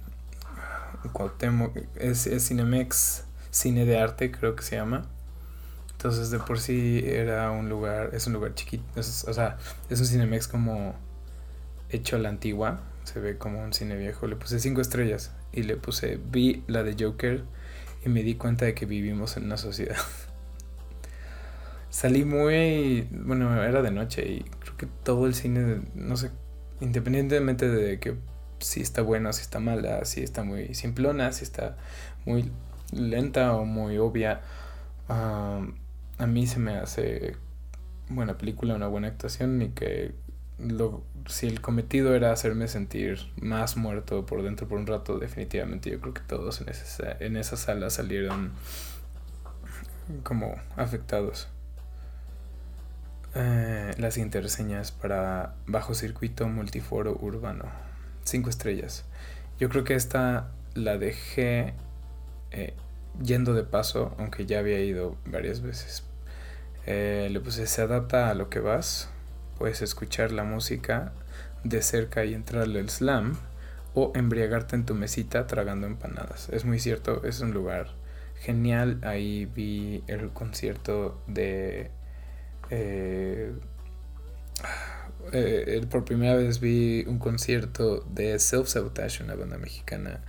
[1.10, 5.06] Cuauhtémoc, es, Cinemex Cine de Arte, creo que se llama.
[5.92, 9.56] Entonces, de por sí era un lugar, es un lugar chiquito, o sea,
[9.88, 10.94] es un Cinemex como
[11.88, 15.62] hecho a la antigua, se ve como un cine viejo, le puse cinco estrellas y
[15.62, 17.42] le puse, vi la de Joker
[18.04, 19.96] y me di cuenta de que vivimos en una sociedad.
[21.88, 26.30] Salí muy, bueno, era de noche y creo que todo el cine, no sé,
[26.80, 28.16] independientemente de que
[28.58, 31.76] si está buena, si está mala, si está muy simplona, si está
[32.24, 32.50] muy
[32.92, 34.40] lenta o muy obvia,
[35.08, 37.36] a mí se me hace
[38.08, 40.14] buena película, una buena actuación y que
[40.58, 45.90] lo, si el cometido era hacerme sentir más muerto por dentro por un rato, definitivamente
[45.90, 48.52] yo creo que todos en esa, en esa sala salieron
[50.22, 51.48] como afectados.
[53.38, 57.66] Eh, la siguiente reseña es para Bajo Circuito Multiforo Urbano.
[58.24, 59.04] Cinco estrellas.
[59.60, 61.74] Yo creo que esta la dejé
[62.50, 62.72] eh,
[63.22, 66.02] yendo de paso, aunque ya había ido varias veces.
[66.86, 69.10] Eh, le puse, se adapta a lo que vas.
[69.58, 71.12] Puedes escuchar la música
[71.62, 73.36] de cerca y entrarle el slam
[73.92, 76.48] o embriagarte en tu mesita tragando empanadas.
[76.48, 77.88] Es muy cierto, es un lugar
[78.40, 78.98] genial.
[79.02, 81.90] Ahí vi el concierto de
[82.70, 83.52] eh,
[85.32, 90.20] eh, por primera vez vi un concierto de Self Sabotage, una banda mexicana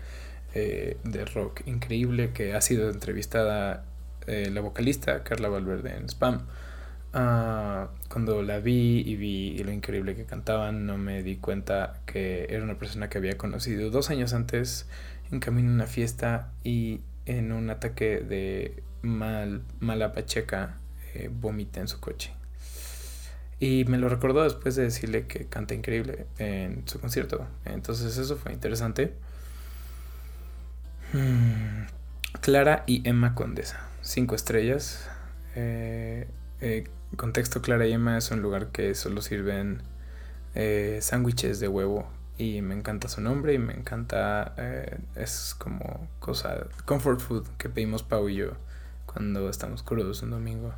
[0.53, 3.85] eh, de rock increíble que ha sido entrevistada
[4.27, 6.47] la vocalista Carla Valverde en Spam.
[7.13, 12.45] Ah, cuando la vi y vi lo increíble que cantaban, no me di cuenta que
[12.49, 14.89] era una persona que había conocido dos años antes
[15.31, 20.77] en camino a una fiesta y en un ataque de mal, mala pacheca
[21.25, 22.33] eh, en su coche.
[23.59, 27.47] Y me lo recordó después de decirle que canta increíble en su concierto.
[27.65, 29.13] Entonces eso fue interesante.
[31.13, 31.85] Hmm,
[32.41, 33.87] Clara y Emma Condesa.
[34.01, 35.09] Cinco estrellas.
[35.55, 36.27] Eh,
[36.61, 39.81] eh, contexto, Clara y Emma es un lugar que solo sirven
[40.99, 42.07] sándwiches de huevo.
[42.37, 44.53] Y me encanta su nombre y me encanta...
[45.15, 46.67] es como cosa...
[46.85, 48.51] Comfort food que pedimos Pau y yo
[49.17, 50.73] cuando estamos crudos un domingo.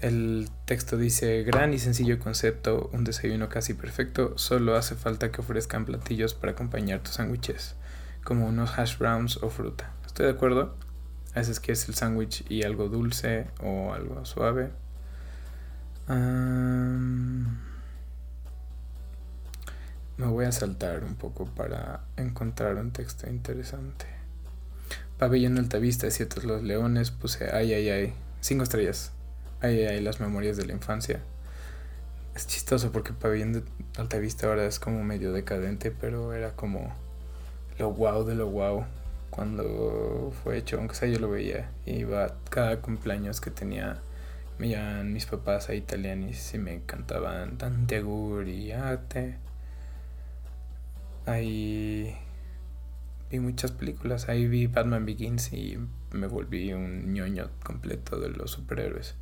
[0.00, 5.40] El texto dice, gran y sencillo concepto, un desayuno casi perfecto, solo hace falta que
[5.40, 7.74] ofrezcan platillos para acompañar tus sándwiches,
[8.22, 9.92] como unos hash browns o fruta.
[10.06, 10.76] ¿Estoy de acuerdo?
[11.34, 14.70] A veces que es el sándwich y algo dulce o algo suave.
[20.16, 24.06] me voy a saltar un poco para encontrar un texto interesante.
[25.18, 29.12] Pabellón Altavista, ciertos los leones, puse ay ay ay, cinco estrellas.
[29.60, 31.20] Ahí hay las memorias de la infancia.
[32.36, 33.62] Es chistoso porque Pabellón de
[33.96, 36.94] Alta Vista ahora es como medio decadente, pero era como
[37.78, 38.84] lo wow de lo wow
[39.30, 41.70] cuando fue hecho, aunque sea yo lo veía.
[41.86, 44.00] Iba cada cumpleaños que tenía,
[44.58, 48.00] me llamaban mis papás a italianis y me cantaban Tante
[48.46, 49.38] y Ate.
[51.26, 52.16] Ahí
[53.30, 55.78] vi muchas películas, ahí vi Batman Begins y
[56.12, 59.16] me volví un ñoño completo de los superhéroes.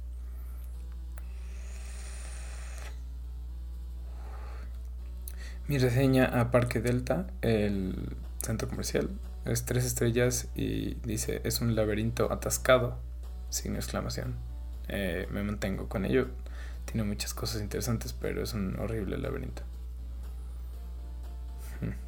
[5.68, 9.10] Mi reseña a Parque Delta, el centro comercial,
[9.44, 12.98] es tres estrellas y dice es un laberinto atascado,
[13.50, 14.36] sin exclamación.
[14.88, 16.28] Eh, me mantengo con ello.
[16.84, 19.62] Tiene muchas cosas interesantes, pero es un horrible laberinto.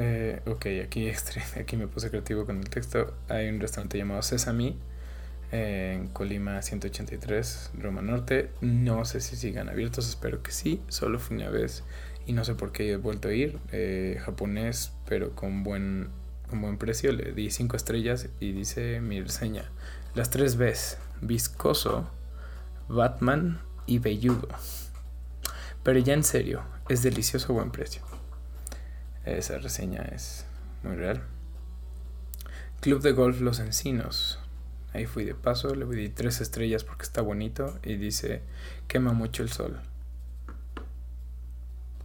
[0.00, 1.10] Eh, ok, aquí,
[1.60, 3.14] aquí me puse creativo con el texto.
[3.28, 4.76] Hay un restaurante llamado Sesame
[5.50, 8.50] en Colima 183, Roma Norte.
[8.60, 10.82] No sé si sigan abiertos, espero que sí.
[10.88, 11.84] Solo fue una vez
[12.26, 13.58] y no sé por qué he vuelto a ir.
[13.72, 16.08] Eh, japonés, pero con buen,
[16.48, 17.12] con buen precio.
[17.12, 19.70] Le di 5 estrellas y dice mi reseña.
[20.14, 22.10] Las tres veces, viscoso,
[22.88, 24.48] Batman y velludo.
[25.82, 28.02] Pero ya en serio, es delicioso buen precio.
[29.24, 30.44] Esa reseña es
[30.82, 31.22] muy real.
[32.80, 34.38] Club de Golf Los Encinos,
[34.98, 38.42] Ahí fui de paso, le di tres estrellas porque está bonito y dice,
[38.88, 39.78] quema mucho el sol.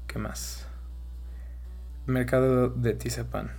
[0.05, 0.67] ¿Qué más?
[2.05, 3.49] Mercado de Tizapán.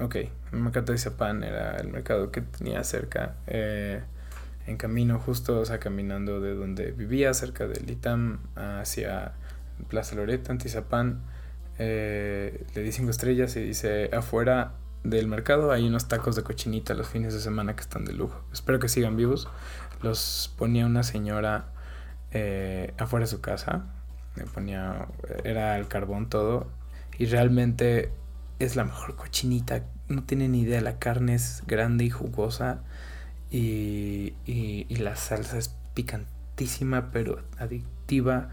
[0.00, 4.00] Ok, el mercado de Tizapán era el mercado que tenía cerca, eh,
[4.66, 9.32] en camino justo, o sea, caminando de donde vivía, cerca del ITAM, hacia
[9.88, 11.20] Plaza Loreto, en Tizapán.
[11.78, 14.72] Eh, le di cinco estrellas y dice, afuera
[15.04, 18.42] del mercado hay unos tacos de cochinita los fines de semana que están de lujo.
[18.52, 19.48] Espero que sigan vivos.
[20.02, 21.72] Los ponía una señora
[22.32, 23.86] eh, afuera de su casa.
[24.36, 25.08] Me ponía,
[25.44, 26.68] era el carbón todo.
[27.18, 28.12] Y realmente
[28.58, 29.82] es la mejor cochinita.
[30.08, 30.80] No tienen idea.
[30.80, 32.80] La carne es grande y jugosa.
[33.50, 38.50] Y, y, la salsa es picantísima, pero adictiva.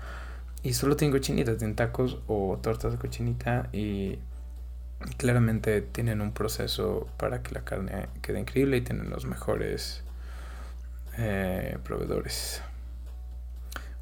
[0.63, 4.19] y solo tienen cochinitas, tienen tacos o tortas de cochinita y
[5.17, 10.03] claramente tienen un proceso para que la carne quede increíble y tienen los mejores
[11.17, 12.61] eh, proveedores.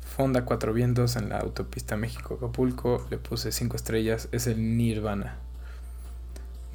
[0.01, 3.07] Fonda Cuatro Vientos en la autopista México-Acapulco.
[3.09, 4.29] Le puse cinco estrellas.
[4.31, 5.37] Es el Nirvana.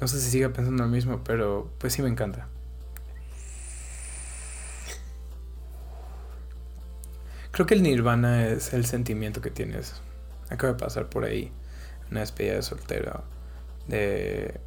[0.01, 2.47] No sé si siga pensando lo mismo, pero pues sí me encanta.
[7.51, 10.01] Creo que el nirvana es el sentimiento que tienes.
[10.49, 11.51] Acabo de pasar por ahí
[12.09, 13.25] una despedida de soltero
[13.89, 14.59] de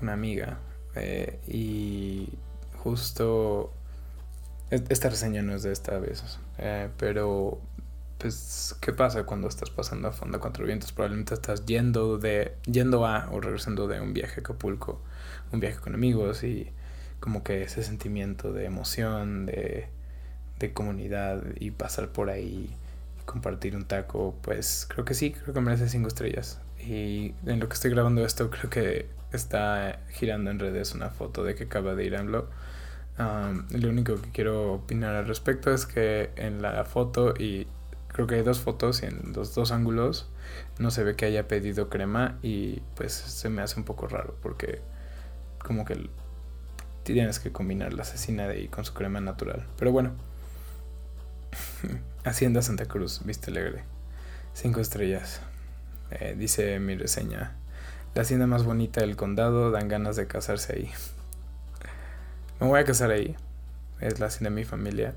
[0.00, 0.58] una amiga
[0.94, 2.28] eh, y
[2.78, 3.72] justo
[4.70, 6.22] esta reseña no es de esta vez,
[6.58, 7.60] eh, pero
[8.18, 13.06] pues qué pasa cuando estás pasando a fondo cuatro vientos probablemente estás yendo de yendo
[13.06, 15.02] a o regresando de un viaje a Acapulco
[15.52, 16.70] un viaje con amigos y
[17.20, 19.88] como que ese sentimiento de emoción de
[20.58, 22.74] de comunidad y pasar por ahí
[23.20, 26.60] y compartir un taco, pues creo que sí, creo que merece cinco estrellas.
[26.80, 31.44] Y en lo que estoy grabando esto, creo que está girando en redes una foto
[31.44, 32.48] de que acaba de ir AMLO.
[33.70, 37.66] lo único que quiero opinar al respecto es que en la foto, y
[38.08, 40.28] creo que hay dos fotos y en los dos ángulos
[40.78, 44.36] no se ve que haya pedido crema y pues se me hace un poco raro
[44.42, 44.80] porque
[45.58, 46.08] como que
[47.02, 49.66] tienes que combinar la asesina de ahí con su crema natural.
[49.78, 50.12] Pero bueno.
[52.24, 53.84] Hacienda Santa Cruz, viste alegre.
[54.54, 55.40] Cinco estrellas.
[56.10, 57.56] Eh, dice mi reseña.
[58.14, 60.90] La hacienda más bonita del condado, dan ganas de casarse ahí.
[62.60, 63.36] Me voy a casar ahí.
[64.00, 65.14] Es la hacienda de mi familia.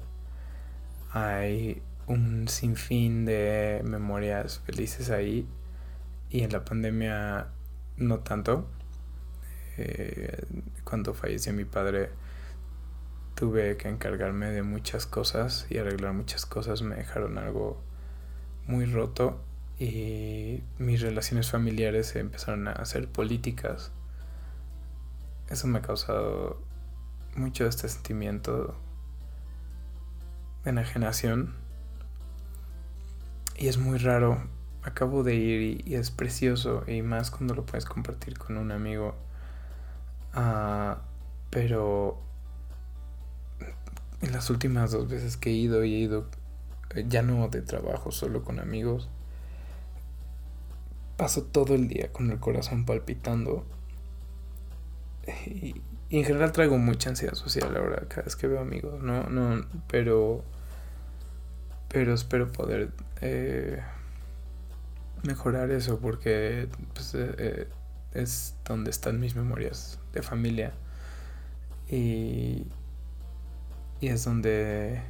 [1.12, 5.48] Hay un sinfín de memorias felices ahí.
[6.30, 7.48] Y en la pandemia
[7.98, 8.68] no tanto.
[9.78, 10.46] Eh,
[10.84, 12.10] cuando falleció mi padre
[13.36, 17.82] tuve que encargarme de muchas cosas y arreglar muchas cosas me dejaron algo
[18.68, 19.40] muy roto
[19.80, 23.92] y mis relaciones familiares empezaron a hacer políticas.
[25.50, 26.62] Eso me ha causado
[27.36, 28.76] mucho este sentimiento
[30.64, 31.56] de enajenación
[33.58, 34.44] y es muy raro.
[34.84, 39.16] Acabo de ir y, es precioso y más cuando lo puedes compartir con un amigo.
[40.36, 40.96] Uh,
[41.50, 42.22] pero
[44.22, 46.28] en las últimas dos veces que he ido y he ido
[47.08, 49.10] ya no de trabajo, solo con amigos,
[51.20, 53.66] paso todo el día con el corazón palpitando.
[55.46, 55.76] Y,
[56.10, 60.44] en general traigo mucha ansiedad social ahora cada vez que veo amigos, no, no, pero,
[61.88, 62.90] pero espero poder
[63.22, 63.80] eh,
[65.22, 67.68] mejorar eso porque pues, eh,
[68.16, 70.74] es donde están mis memorias de familia
[71.88, 72.66] y
[74.02, 75.02] y es donde...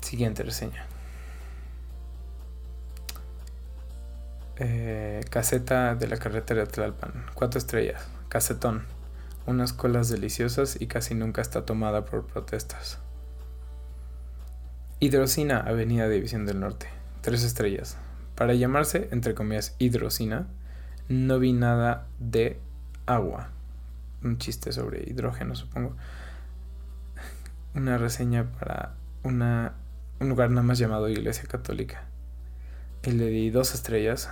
[0.00, 0.86] Siguiente reseña.
[4.58, 7.26] Eh, caseta de la carretera de Tlalpan.
[7.34, 8.06] Cuatro estrellas.
[8.28, 8.84] Casetón.
[9.46, 12.98] Unas colas deliciosas y casi nunca está tomada por protestas.
[15.00, 16.88] Hidrocina, Avenida División del Norte.
[17.22, 17.96] Tres estrellas.
[18.34, 20.48] Para llamarse, entre comillas, hidrocina,
[21.08, 22.60] no vi nada de
[23.06, 23.50] agua
[24.22, 25.96] un chiste sobre hidrógeno, supongo.
[27.74, 29.74] Una reseña para una,
[30.20, 32.04] un lugar nada más llamado Iglesia Católica.
[33.04, 34.30] Y le di dos estrellas.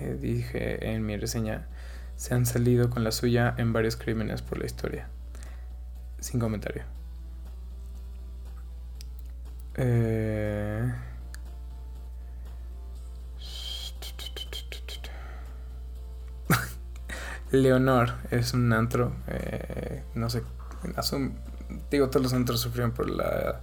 [0.00, 1.68] Eh, dije en mi reseña,
[2.16, 5.08] se han salido con la suya en varios crímenes por la historia.
[6.20, 6.84] Sin comentario.
[9.76, 10.92] Eh...
[17.50, 20.42] Leonor es un antro, eh, no sé,
[21.90, 23.60] digo, todos los antros sufrieron por la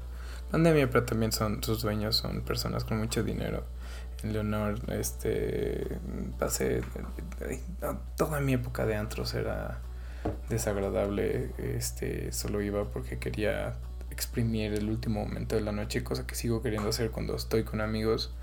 [0.49, 3.65] pandemia, pero también son sus dueños, son personas con mucho dinero.
[4.23, 5.97] Leonor, este,
[6.37, 6.81] pasé,
[8.17, 9.79] toda mi época de antros era
[10.49, 13.75] desagradable, este, solo iba porque quería
[14.09, 17.81] exprimir el último momento de la noche, cosa que sigo queriendo hacer cuando estoy con
[17.81, 18.33] amigos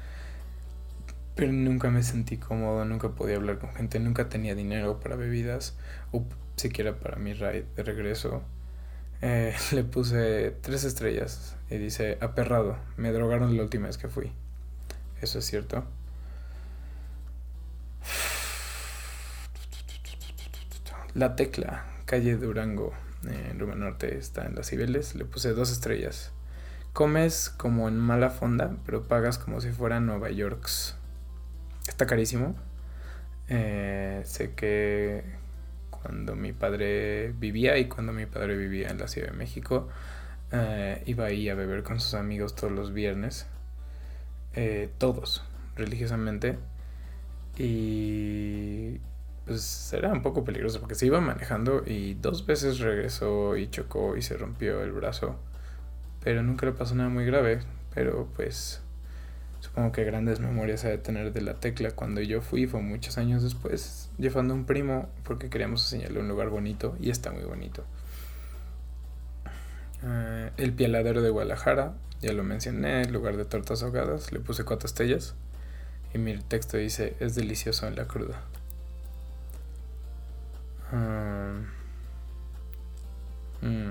[1.39, 5.77] pero nunca me sentí cómodo, nunca podía hablar con gente, nunca tenía dinero para bebidas
[6.11, 6.25] o
[6.57, 8.43] siquiera para mi ride de regreso.
[9.23, 14.33] Eh, le puse tres estrellas y dice, aperrado, me drogaron la última vez que fui.
[15.21, 15.85] Eso es cierto.
[21.15, 22.93] La Tecla, calle Durango,
[23.25, 25.15] en Roma Norte, está en las Cibeles.
[25.15, 26.31] Le puse dos estrellas.
[26.93, 30.97] Comes como en mala fonda, pero pagas como si fuera Nueva York's.
[31.89, 32.55] Está carísimo.
[33.49, 35.25] Eh, sé que
[35.91, 39.89] cuando mi padre vivía y cuando mi padre vivía en la Ciudad de México,
[40.51, 43.47] Eh, iba ahí a beber con sus amigos todos los viernes.
[44.61, 45.45] Eh, todos,
[45.77, 46.59] religiosamente.
[47.57, 48.99] Y
[49.47, 54.17] pues era un poco peligroso porque se iba manejando y dos veces regresó y chocó
[54.17, 55.37] y se rompió el brazo.
[56.25, 57.61] Pero nunca le pasó nada muy grave.
[57.95, 58.83] Pero pues
[59.61, 61.93] supongo que grandes memorias ha de tener de la tecla.
[61.93, 66.27] Cuando yo fui fue muchos años después, llevando a un primo porque queríamos enseñarle un
[66.27, 67.85] lugar bonito y está muy bonito.
[70.03, 74.65] Eh, el Pialadero de Guadalajara, ya lo mencioné, el lugar de tortas ahogadas, le puse
[74.65, 75.35] cuatro estrellas.
[76.15, 78.41] Y mi texto dice, es delicioso en la cruda.
[80.93, 81.53] Ah,
[83.61, 83.91] mm.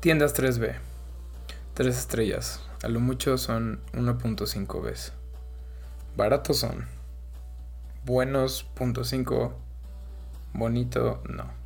[0.00, 0.76] Tiendas 3B.
[1.74, 2.60] 3 estrellas.
[2.82, 4.94] A lo mucho son 1.5 b
[6.16, 6.86] Baratos son.
[8.04, 9.02] Buenos, punto
[10.52, 11.58] Bonito, no.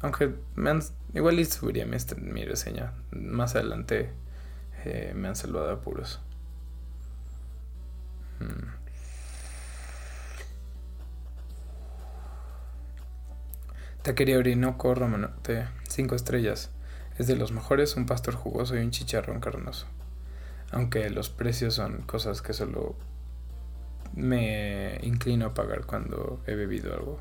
[0.00, 0.82] aunque me han,
[1.14, 2.92] igual subiría mi, mi reseña.
[3.12, 4.10] Más adelante
[4.84, 6.20] eh, me han salvado apuros.
[8.40, 8.84] Mm.
[14.02, 16.70] Taquería Orinoco Romanote, 5 estrellas.
[17.16, 19.86] Es de los mejores, un pastor jugoso y un chicharrón carnoso.
[20.72, 22.96] Aunque los precios son cosas que solo
[24.14, 27.20] me inclino a pagar cuando he bebido algo.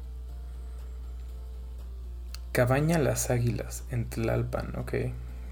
[2.51, 4.93] Cabaña Las Águilas en Tlalpan, ok.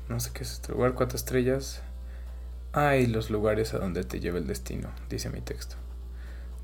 [0.08, 1.82] No sé qué es este lugar, cuatro estrellas.
[2.74, 5.78] Hay los lugares a donde te lleva el destino, dice mi texto.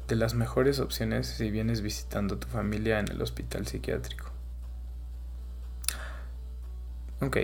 [0.08, 4.32] De las mejores opciones si vienes visitando tu familia en el hospital psiquiátrico.
[7.22, 7.38] Ok.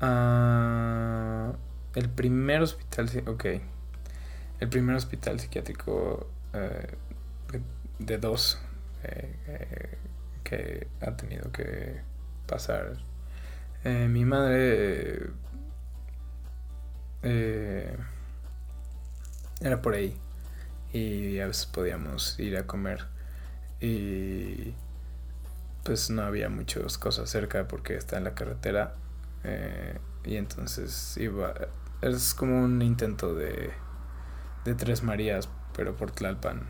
[0.00, 1.52] Ah,
[1.94, 3.10] el primer hospital...
[3.26, 3.46] Ok.
[4.60, 6.94] El primer hospital psiquiátrico eh,
[7.98, 8.60] de dos
[9.02, 9.98] eh, eh,
[10.44, 12.02] que ha tenido que
[12.46, 12.98] pasar.
[13.84, 15.30] mi madre
[19.62, 20.14] era por ahí.
[20.92, 23.06] Y a veces podíamos ir a comer.
[23.80, 24.74] Y
[25.84, 28.94] pues no había muchas cosas cerca porque está en la carretera.
[30.24, 31.54] Y entonces iba.
[32.02, 33.70] Es como un intento de,
[34.64, 36.62] de Tres Marías, pero por Tlalpan.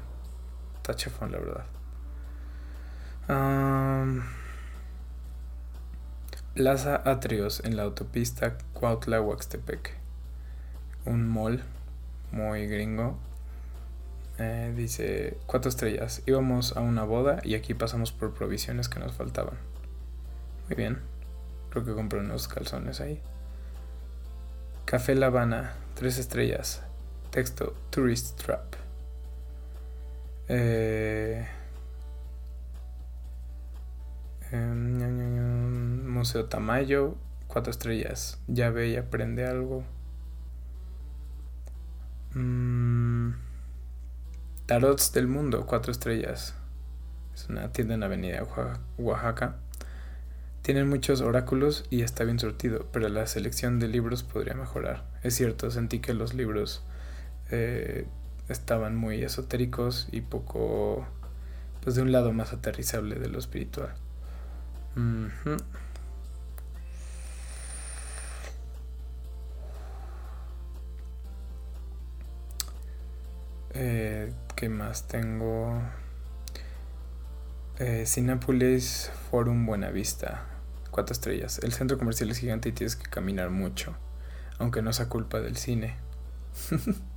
[0.82, 1.66] Tachefón, la verdad.
[6.54, 10.00] Plaza Atrios en la autopista Cuautla-Huaxtepec
[11.04, 11.62] un mall
[12.32, 13.18] muy gringo.
[14.38, 16.22] Eh, dice cuatro estrellas.
[16.26, 19.58] Íbamos a una boda y aquí pasamos por provisiones que nos faltaban.
[20.68, 21.00] Muy bien.
[21.70, 23.20] Creo que compré unos calzones ahí.
[24.84, 26.82] Café La Habana, tres estrellas.
[27.30, 28.74] Texto Tourist Trap.
[30.48, 31.46] Eh,
[34.50, 37.14] em, Museo Tamayo,
[37.46, 38.38] cuatro estrellas.
[38.48, 39.84] Ya ve y aprende algo.
[42.34, 43.34] Mm,
[44.66, 46.54] Tarots del Mundo, cuatro estrellas.
[47.34, 48.44] Es una tienda en avenida
[48.98, 49.56] Oaxaca.
[50.62, 55.04] Tienen muchos oráculos y está bien surtido, pero la selección de libros podría mejorar.
[55.22, 56.82] Es cierto, sentí que los libros
[57.50, 58.06] eh,
[58.48, 61.06] estaban muy esotéricos y poco,
[61.82, 63.94] pues de un lado más aterrizable de lo espiritual.
[73.72, 75.80] Eh, ¿Qué más tengo?
[77.78, 80.46] Eh, Cinépolis Forum Buenavista.
[80.90, 81.60] Cuatro estrellas.
[81.62, 83.94] El centro comercial es gigante y tienes que caminar mucho.
[84.58, 85.96] Aunque no sea culpa del cine.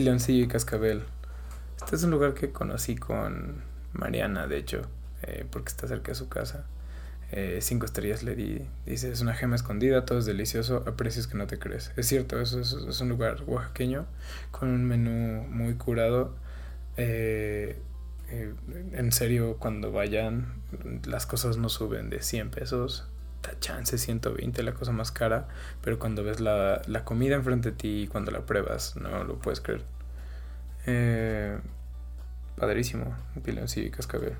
[0.00, 1.02] Piloncillo y Cascabel.
[1.76, 3.56] Este es un lugar que conocí con
[3.92, 4.80] Mariana, de hecho,
[5.20, 6.64] eh, porque está cerca de su casa.
[7.32, 8.66] Eh, cinco estrellas le di.
[8.86, 11.92] Dice, es una gema escondida, todo es delicioso, a precios que no te crees.
[11.98, 14.06] Es cierto, eso es, un lugar oaxaqueño
[14.52, 16.34] con un menú muy curado.
[16.96, 17.78] Eh,
[18.30, 20.62] en serio, cuando vayan,
[21.04, 23.06] las cosas no suben de 100 pesos.
[23.60, 25.48] Chance 120, la cosa más cara.
[25.82, 29.38] Pero cuando ves la, la comida enfrente de ti y cuando la pruebas, no lo
[29.38, 29.84] puedes creer.
[32.56, 34.34] padrísimo, piloncillo y cascabel.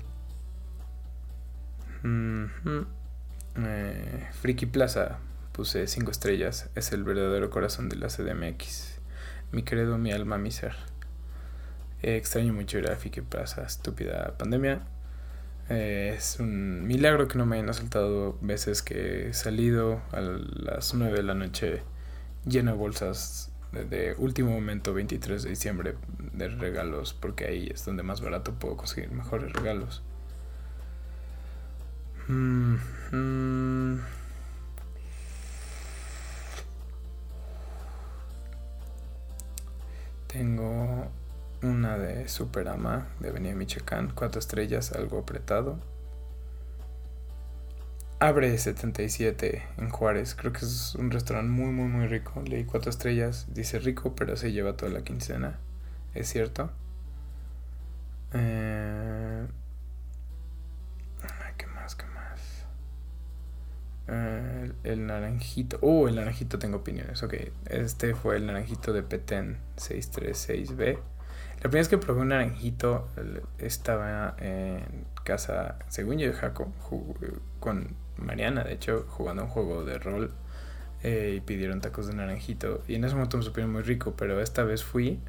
[3.57, 5.19] Eh, Friki Plaza,
[5.51, 6.69] puse 5 estrellas.
[6.75, 8.99] Es el verdadero corazón de la CDMX.
[9.51, 10.75] Mi querido, mi alma, mi ser.
[12.01, 14.81] Eh, extraño mucho ir a Friki Plaza, estúpida pandemia.
[15.73, 20.93] Eh, es un milagro que no me hayan asaltado veces que he salido a las
[20.93, 21.81] 9 de la noche
[22.45, 25.95] lleno de bolsas de último momento, 23 de diciembre,
[26.33, 30.03] de regalos, porque ahí es donde más barato puedo conseguir mejores regalos.
[32.27, 32.75] Mm,
[33.11, 34.01] mm.
[40.27, 41.11] Tengo
[41.63, 45.79] una de Superama de Avenida Michoacán, cuatro estrellas, algo apretado.
[48.19, 50.35] Abre 77 en Juárez.
[50.35, 52.39] Creo que es un restaurante muy, muy, muy rico.
[52.45, 53.47] Leí cuatro estrellas.
[53.51, 55.57] Dice rico, pero se lleva toda la quincena.
[56.13, 56.69] Es cierto.
[58.33, 59.47] Eh...
[61.57, 61.95] ¿Qué más?
[61.95, 62.65] ¿Qué más?
[64.07, 65.79] Eh, el, naranjito.
[65.81, 67.23] Oh, el naranjito tengo opiniones.
[67.23, 67.33] Ok,
[67.65, 70.99] este fue el naranjito de Petén 636B.
[71.61, 73.07] La primera vez que probé un naranjito
[73.59, 76.73] estaba en casa, según yo, de Jaco,
[77.59, 80.31] con Mariana, de hecho, jugando un juego de rol
[81.03, 82.81] eh, y pidieron tacos de naranjito.
[82.87, 85.19] Y en ese momento me supieron muy rico, pero esta vez fui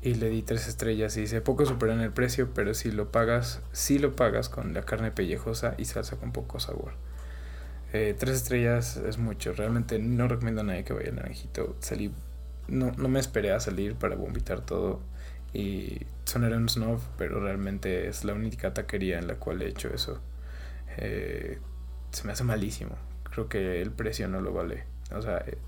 [0.00, 3.60] y le di tres estrellas y dice, poco superan el precio, pero si lo pagas,
[3.72, 6.92] si lo pagas con la carne pellejosa y salsa con poco sabor.
[7.92, 11.76] Eh, tres estrellas es mucho, realmente no recomiendo a nadie que vaya al naranjito.
[11.80, 12.14] Salí,
[12.66, 15.00] no, no me esperé a salir para vomitar todo
[15.54, 19.88] y sonaré un snob, pero realmente es la única taquería en la cual he hecho
[19.94, 20.20] eso.
[20.98, 21.58] Eh,
[22.10, 22.96] se me hace malísimo.
[23.30, 24.84] Creo que el precio no lo vale.
[25.12, 25.58] O sea, eh,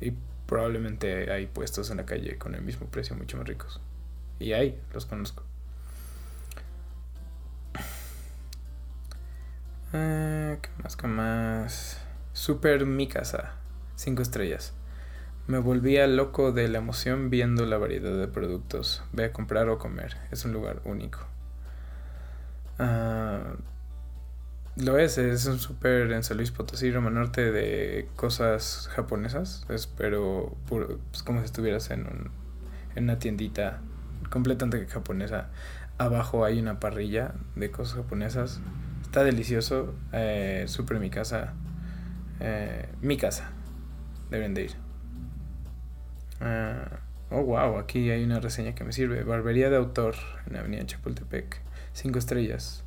[0.00, 0.14] y
[0.46, 3.80] probablemente hay puestos en la calle con el mismo precio mucho más ricos.
[4.38, 5.44] Y hay, los conozco.
[9.92, 10.96] Ah, ¿Qué más?
[10.96, 11.98] ¿Qué más?
[12.32, 13.52] Super mi casa.
[13.96, 14.72] Cinco estrellas.
[15.50, 19.02] Me volvía loco de la emoción viendo la variedad de productos.
[19.10, 20.16] Ve a comprar o comer.
[20.30, 21.26] Es un lugar único.
[22.78, 23.56] Ah,
[24.76, 29.66] lo es, es un súper en San Luis Potosí, Roma Norte, de cosas japonesas.
[29.68, 32.30] Es, pero pues, como si estuvieras en, un,
[32.94, 33.80] en una tiendita
[34.30, 35.48] completamente japonesa.
[35.98, 38.60] Abajo hay una parrilla de cosas japonesas.
[39.02, 39.94] Está delicioso.
[40.12, 41.54] Eh, súper mi casa.
[42.38, 43.50] Eh, mi casa.
[44.30, 44.89] Deben de ir.
[46.40, 47.78] Ah, oh, wow.
[47.78, 49.22] Aquí hay una reseña que me sirve.
[49.24, 50.14] Barbería de autor
[50.46, 51.60] en Avenida Chapultepec.
[51.92, 52.82] Cinco estrellas.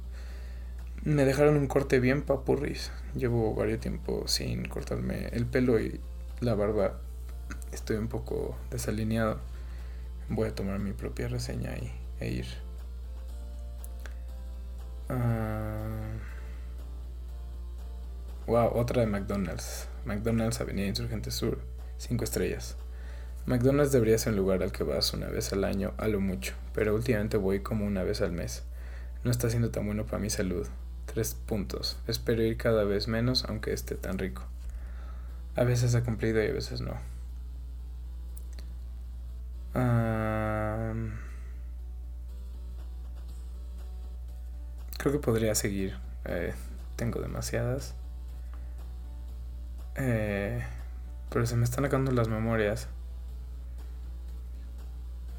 [1.04, 2.92] Me dejaron un corte bien papurris.
[3.16, 6.00] Llevo varios tiempo sin cortarme el pelo y
[6.40, 7.00] la barba.
[7.72, 9.40] Estoy un poco desalineado.
[10.30, 12.46] Voy a tomar mi propia reseña y, e ir.
[18.48, 19.88] wow, ah, otra de McDonald's.
[20.06, 21.60] McDonald's Avenida Insurgente Sur.
[21.98, 22.78] Cinco estrellas.
[23.46, 26.54] McDonald's debería ser un lugar al que vas una vez al año, a lo mucho,
[26.74, 28.64] pero últimamente voy como una vez al mes.
[29.24, 30.68] No está siendo tan bueno para mi salud.
[31.06, 31.98] Tres puntos.
[32.08, 34.44] Espero ir cada vez menos aunque esté tan rico.
[35.56, 37.14] A veces ha cumplido y a veces no.
[45.04, 45.98] creo que podría seguir.
[46.24, 46.54] Eh,
[46.96, 47.94] tengo demasiadas.
[49.96, 50.64] Eh,
[51.30, 52.88] pero se me están acabando las memorias.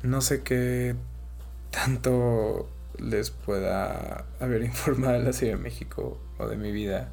[0.05, 0.95] No sé qué
[1.71, 7.09] tanto les pueda haber informado de la Ciudad de México o de mi vida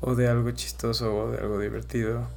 [0.00, 2.28] o de algo chistoso o de algo divertido.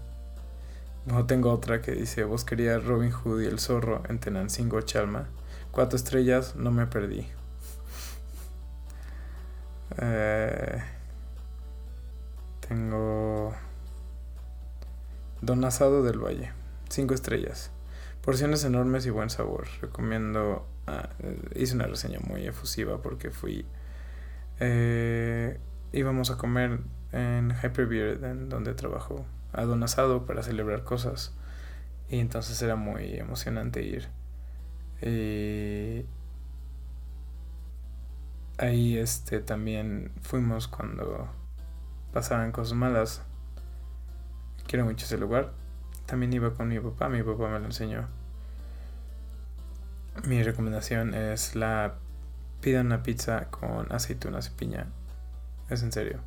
[1.06, 5.30] No tengo otra que dice quería Robin Hood y el zorro en Tenancingo Chalma.
[5.70, 7.28] Cuatro estrellas, no me perdí.
[9.98, 10.82] Eh,
[12.66, 13.54] tengo
[15.42, 16.54] Don Asado del Valle.
[16.88, 17.72] Cinco estrellas.
[18.24, 19.68] Porciones enormes y buen sabor.
[19.82, 21.10] Recomiendo Ah,
[21.56, 23.66] hice una reseña muy efusiva porque fui.
[24.60, 25.60] Eh,
[25.92, 26.80] íbamos a comer
[27.12, 31.34] en Hyperbeard, en donde trabajo, a Don Asado para celebrar cosas.
[32.10, 34.10] Y entonces era muy emocionante ir.
[35.02, 36.06] Y
[38.58, 41.30] ahí este también fuimos cuando
[42.14, 43.22] pasaban cosas malas.
[44.68, 45.54] Quiero mucho ese lugar.
[46.06, 48.08] También iba con mi papá, mi papá me lo enseñó.
[50.26, 51.96] Mi recomendación es la
[52.62, 54.88] pida una pizza con aceitunas y piña.
[55.70, 56.20] Es en serio.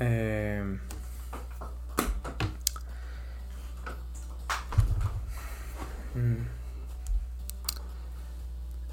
[0.00, 0.78] Eh.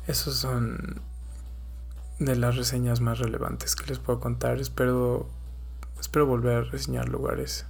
[0.08, 1.02] Esos son
[2.18, 4.60] de las reseñas más relevantes que les puedo contar.
[4.60, 5.30] Espero,
[6.00, 7.66] espero volver a reseñar lugares.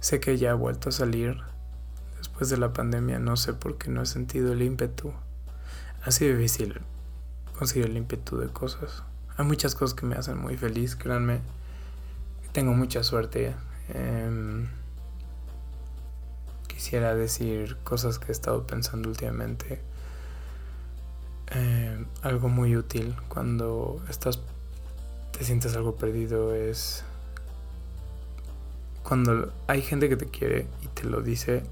[0.00, 1.36] Sé que ya ha vuelto a salir
[2.20, 5.14] Después de la pandemia no sé por qué no he sentido el ímpetu.
[6.02, 6.78] Ha sido difícil
[7.58, 9.02] conseguir el ímpetu de cosas.
[9.38, 11.40] Hay muchas cosas que me hacen muy feliz, créanme.
[12.52, 13.54] Tengo mucha suerte.
[13.88, 14.68] Em,
[16.66, 19.80] quisiera decir cosas que he estado pensando últimamente.
[21.52, 24.40] Eh, algo muy útil cuando estás
[25.32, 27.02] te sientes algo perdido es
[29.02, 31.62] cuando hay gente que te quiere y te lo dice,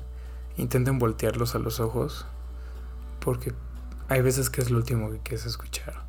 [0.57, 2.27] intenten voltearlos a los ojos
[3.21, 3.53] porque
[4.09, 6.05] hay veces que es lo último que quieres escuchar.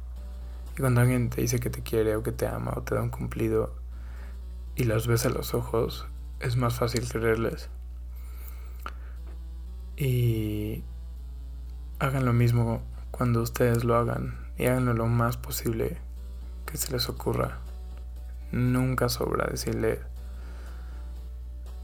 [0.77, 3.01] Y cuando alguien te dice que te quiere o que te ama o te da
[3.01, 3.75] un cumplido
[4.75, 6.07] y los ves a los ojos,
[6.39, 7.69] es más fácil creerles.
[9.97, 10.83] Y
[11.99, 15.97] hagan lo mismo cuando ustedes lo hagan y háganlo lo más posible
[16.65, 17.57] que se les ocurra.
[18.53, 19.99] Nunca sobra decirle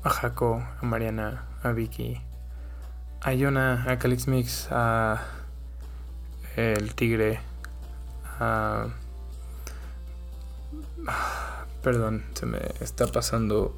[0.05, 2.21] a Jaco, a Mariana, a Vicky,
[3.21, 5.19] a Yona, a Calix Mix, a
[6.55, 7.39] El Tigre,
[8.39, 8.87] a...
[11.81, 13.75] Perdón, se me está pasando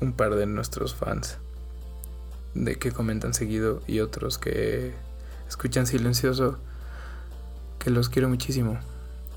[0.00, 1.38] un par de nuestros fans
[2.54, 4.92] de que comentan seguido y otros que
[5.48, 6.58] escuchan silencioso
[7.78, 8.78] que los quiero muchísimo.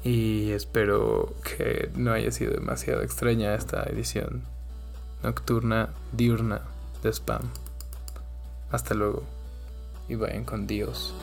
[0.04, 4.57] Y espero que no haya sido demasiado extraña esta edición
[5.28, 6.62] nocturna diurna
[7.04, 7.42] de spam.
[8.72, 9.24] Hasta luego
[10.08, 11.14] y vayan con Dios